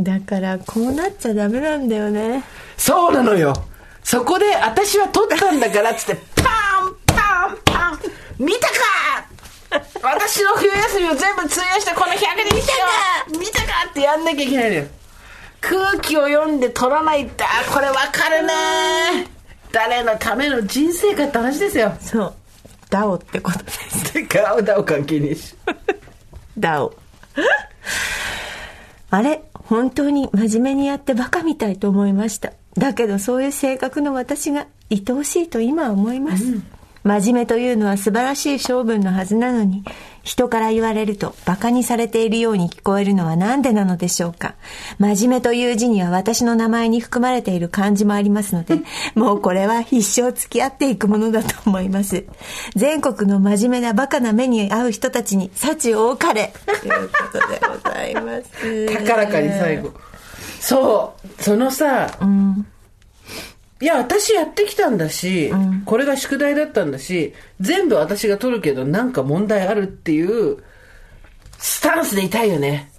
[0.00, 2.42] だから、こうなっちゃダメなんだよね。
[2.76, 3.54] そうなのよ。
[4.02, 6.42] そこで、私は取ったんだから、つって、パ
[6.86, 7.98] ンパンパン
[8.38, 8.74] 見たか
[10.02, 12.66] 私の冬休みを全部費やしてこの100人一
[13.26, 14.84] 首を見たかってやんなきゃいけないのよ。
[15.60, 18.52] 空気を読んで取らないって、あ、これわかるね
[19.70, 21.94] 誰のための人生かって話ですよ。
[22.00, 22.34] そう。
[22.92, 24.12] ダオってことです。
[24.12, 25.56] で、ガウダを関係ねえし。
[26.58, 26.94] ダオ。
[29.08, 29.42] あれ？
[29.54, 32.52] 本当に真面目にやってバカみたいと思いました。
[32.76, 36.44] だけどそういう性格の私が愛おしいと今は思います。
[37.02, 39.84] 真面目というのは素晴らしい性分のはずなのに、
[40.22, 44.54] 人から言われるとバカにされているように聞こえるのは何でなのでしょうか。
[44.98, 48.80] 真面目という字には私の名前に含まれている漢字もありますので、
[49.14, 52.24] もうこれは一生付き合っていくものだと思います。
[52.76, 56.52] 全国の真面目なバカな目に遭う人たちに幸多かれ。
[56.66, 58.86] ということでございます。
[59.06, 59.92] 高らかに最後。
[60.60, 61.42] そう。
[61.42, 62.16] そのさ、
[63.82, 65.52] いや、私やってきたんだし、
[65.86, 70.62] これが宿題だったんだし、全部私が取るけどなんか問題あるっていう、
[71.58, 72.92] スタンスでいたいよね。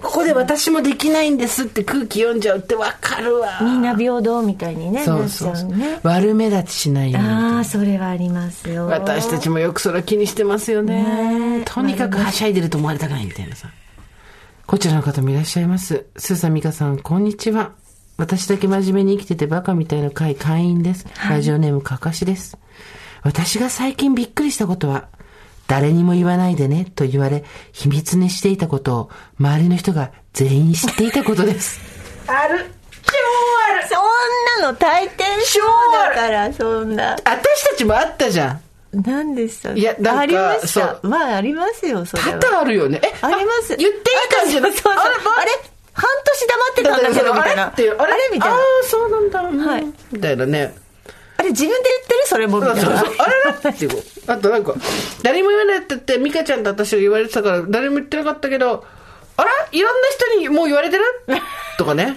[0.00, 3.58] ここで私もできないんですって空気読んじゃうってわかるわ。
[3.60, 5.98] みんな平等みたいにね、そうそうそうね。
[6.04, 7.28] 悪目立ちしないように。
[7.28, 8.86] ああ、それはありますよ。
[8.86, 11.02] 私たちもよくそれは気にしてますよね。
[11.02, 13.68] ねえとにかくはしゃいでると思われたくないみたいなさ。
[14.66, 16.06] こちらの方もいらっしゃいます。
[16.16, 17.72] スーさん、ミカさん、こんにちは。
[18.20, 21.06] 私だけ真面目に生きててバカみたいな会会員です。
[21.30, 22.58] ラジオネームかかしです。
[23.22, 25.08] 私が最近びっくりしたことは、
[25.66, 31.80] 誰にも言わないでねと言われ、秘密にしていたことを周りの人が全員知っていたことです。
[32.26, 32.66] ある
[33.02, 33.12] 超
[33.70, 33.94] あるそ
[34.60, 37.12] んなの大抵そうだから、そんな。
[37.24, 38.60] 私たちもあったじゃん。
[38.92, 39.72] 何でした？
[39.72, 41.00] いやなんかありましそたう。
[41.04, 42.38] まあ、ありますよ、それは。
[42.38, 43.00] 多々あるよね。
[43.02, 43.76] えあります。
[43.76, 44.02] 言っていい
[44.34, 45.04] 感じじゃないそうそうそう。
[45.38, 45.69] あれ？
[45.92, 47.66] 半年黙ってたんだけど、 みたいな。
[47.66, 47.90] あれ？
[47.90, 48.12] あれ？
[48.12, 48.56] あみたいな。
[48.56, 49.58] あそうなんだ、うん。
[49.58, 49.86] はい。
[50.12, 50.74] みたいなね。
[51.36, 52.20] あれ自分で言ってる？
[52.26, 53.00] それも、みたいな。
[53.00, 53.10] あれ？
[53.64, 54.02] らっていう。
[54.26, 54.74] あとなんか
[55.22, 58.84] 誰も言わないって言って美香ちゃんと私が言われてたから誰も言ってなかったけど
[59.36, 59.50] あら？
[59.72, 61.04] いろんな人にもう言われてる？
[61.78, 62.16] とかね。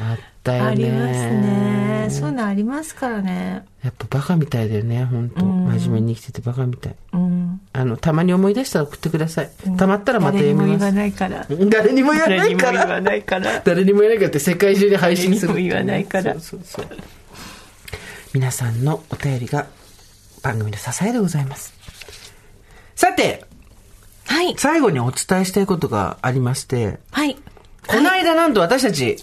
[0.00, 0.16] あ
[0.48, 0.68] したよね。
[0.70, 2.08] ありますね。
[2.10, 3.66] そういうのありますからね。
[3.84, 6.96] やっぱバカみたいだよね、本当真面目に生きててバカみたい。
[7.12, 7.60] うん。
[7.72, 9.50] あの、たまに思い出したら送ってください。
[9.76, 10.94] たまったらまた誰にも言わ読みます。
[10.94, 11.46] ないから。
[11.70, 13.00] 誰にも言わないか誰にも言わら。
[13.00, 13.60] ないから。
[13.60, 15.48] 誰にも言わないからって世界中で配信する。
[15.48, 16.86] 誰にも言わないからそうそうそう。
[18.32, 19.66] 皆さんのお便りが
[20.42, 21.74] 番組の支えでございます。
[22.94, 23.44] さて、
[24.26, 24.54] はい。
[24.58, 27.36] 最後にお伝えしたいことがありまして、はい。
[27.86, 29.16] この間なんと私たち、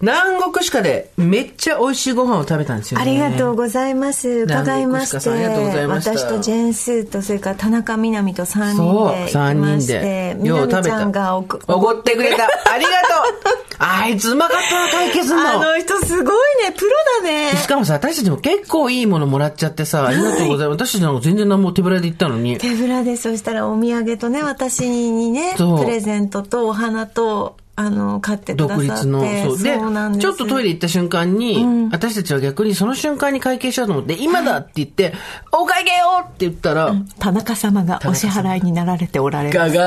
[0.00, 3.12] 南国歯科でめっちゃ美味しいご飯を食べたんですよあね。
[3.14, 4.28] りがとうございます。
[4.28, 5.30] 伺いまして。
[5.30, 11.36] ありがとうございました私とジェンスーと、それから田中みなみと3人そう、で行き三人で。、みよう食べなみちゃんがた。
[11.36, 12.44] おくおごってくれた。
[12.44, 15.50] ありがとうあいつうまかったな、解決の。
[15.50, 16.90] あの人すごいね、プロ
[17.22, 17.52] だね。
[17.56, 20.78] しかもさ、私たちも結構いいものもらっちゃってさ、ありがとうございます。
[20.86, 22.58] 私たちなんか全然何も手ぶらで行ったのに。
[22.58, 28.54] 手ぶらで、そしたらお土産とね、私にね、そうプレゼントとお花と、あの、買って。
[28.54, 29.20] 独立の。
[29.20, 29.62] そう。
[29.62, 29.78] で
[30.18, 35.12] ちょっとトイレ行った瞬間に、私たちは逆にその瞬間に会計しようと思って、今だって言って、
[35.52, 39.76] お会計よって言ったら、田中様がお支払いになられておられガます。
[39.76, 39.84] ガ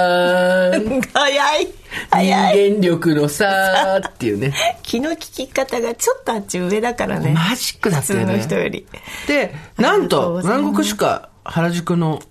[0.73, 1.01] ーン。
[1.11, 1.67] 早い
[2.11, 4.53] 早い人間力のさーっていうね。
[4.83, 7.31] 気の利き方がちょっとあっち上だからね。
[7.31, 8.85] マジックだったよね普通の人より。
[9.27, 12.21] で、なんと南国歯科原宿の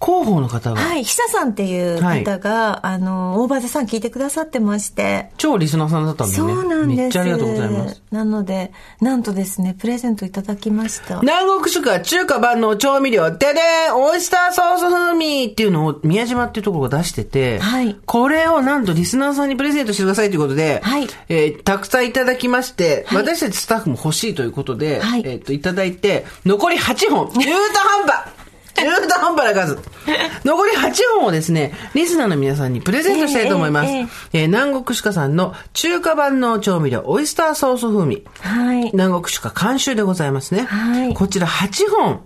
[0.00, 5.30] 広報の方が、はい、久さんっていう方が、あの、大場座さん聞いてくださってまして。
[5.38, 6.52] 超リスナーさんだったんだよね。
[6.52, 6.98] そうなんです。
[6.98, 8.02] めっちゃありがとうございます。。
[8.10, 11.20] なので、なんとですね、プレゼントいただきました。
[11.20, 28.45] 南国歯科中華万能調味料、ででんオイスターソース風味っていうのを宮島っていうところが出してて、はいこれをなんとリスナーさんにプレゼントしてくださいということで、はいえーたくさんいただきまして、はい私たちスタッフも欲しいということで、はいえっ、と、いただいて、残り8本、 中途半端
[28.76, 29.78] 中途半端な数。
[30.44, 33.88] 残り8本をですね、リスナーの皆さんにプレゼントしたいと思います。
[33.88, 34.06] えええ
[34.42, 38.24] えー南国歯科さんの中華万能調味料、オイスターソース風味。
[38.40, 38.90] はい。
[38.92, 40.66] 南国歯科監修でございますね。
[40.68, 42.20] はいこちら8本、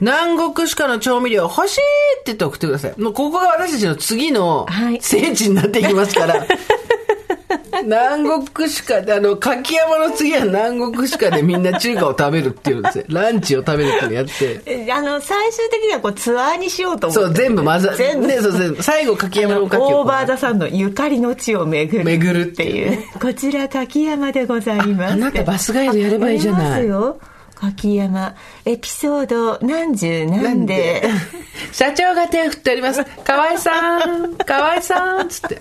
[0.00, 3.00] 南国歯科の調味料欲しいって言って送ってください。
[3.00, 6.46] もうここが私たちの次のはい聖地になっていきますから。
[7.82, 13.04] 南国歯科で、あの、柿山の次は南国歯科でみんな中華を食べるっていうんですよ。
[13.08, 14.60] ランチを食べるっていうのをやって。
[14.66, 17.26] えあの、最終的にはこうツアーにしようと思って。
[17.26, 18.76] そう、全部混ざ全部ね、そう。
[18.80, 20.00] 最後、柿山の柿を。
[20.00, 22.04] オーバーザさんのゆかりの地を巡る。
[22.04, 23.02] 巡るっってていう。
[23.20, 25.12] こちら柿山でございます。
[25.14, 27.18] あなたバスガイドやればいいじゃないますよ。
[27.60, 28.34] 柿山。
[28.64, 31.02] エピソード何十何で。
[31.72, 33.04] 社長が手を振っております。
[33.24, 35.60] 河合さん、河合さん、つって。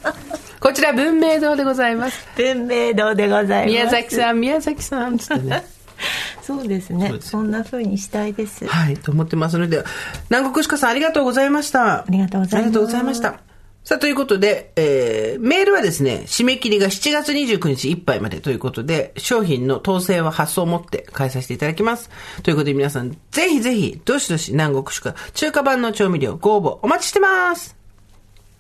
[0.59, 2.27] こちら文明堂でございます。
[2.35, 3.65] 文明堂でございます。
[3.65, 5.63] 宮崎さん、宮崎さん、つってね。
[6.41, 7.13] そうですね。
[7.19, 8.65] そんな風にしたいです。
[8.65, 9.83] はい、と思ってますので、
[10.29, 11.99] 南国歯科さんありがとうございました。
[11.99, 13.48] ありがとうございますありがとうございました。
[13.83, 22.09] さあ、ということで、えー、メールはですね、締め切りが7月29日いっぱいまでということで、商品の統制は発送をもって返させていただきます。
[22.43, 27.75] ということで皆さん、ぜひぜひ、どしどし南国宿中華版の調味料ご応募お待ちしてます。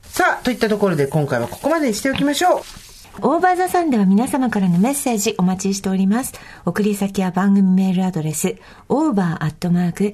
[0.03, 2.88] さあ、といったところで今回はここまでにしておきましょう。
[3.21, 6.33] オーバーザさんでは皆様からのメッセージお待ちしております。
[6.65, 8.55] 送り先は番組メールアドレス、
[8.87, 10.13] over.tbs.co.jp、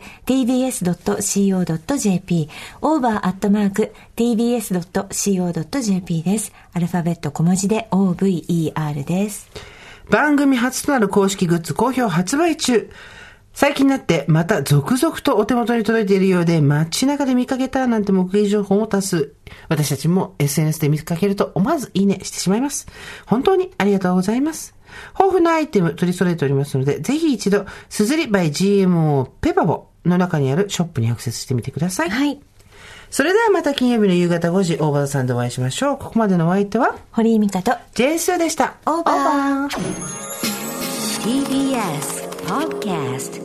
[2.82, 3.84] over.tbs.co.jp
[6.24, 6.52] です。
[6.74, 9.50] アルファベット小文字で over です。
[10.10, 12.90] 番組初となる公式グッズ好評発売中。
[13.56, 19.34] 最近になってまた続々とお手元に届いているようで街中で見かけたなんて目撃情報も多数。
[19.70, 22.86] 私たちも SNS で見かけると思わずいいねしてしまいます。
[23.26, 24.76] 本当にありがとうございます。
[25.14, 32.10] 豊富なアイテム取り揃えておりますので、ぜひ一度、すずり by GMO ペパボの中にあるショップにアクセスしてみてください。
[32.10, 32.42] はい。
[33.10, 35.98] それではまた金曜日の夕方5時、大場さんでお会いしましょう。
[35.98, 38.76] ここまでのお相手は、堀井美香と、ジェンスーでした。
[38.86, 40.36] オーバー。
[41.24, 43.45] TBS Podcast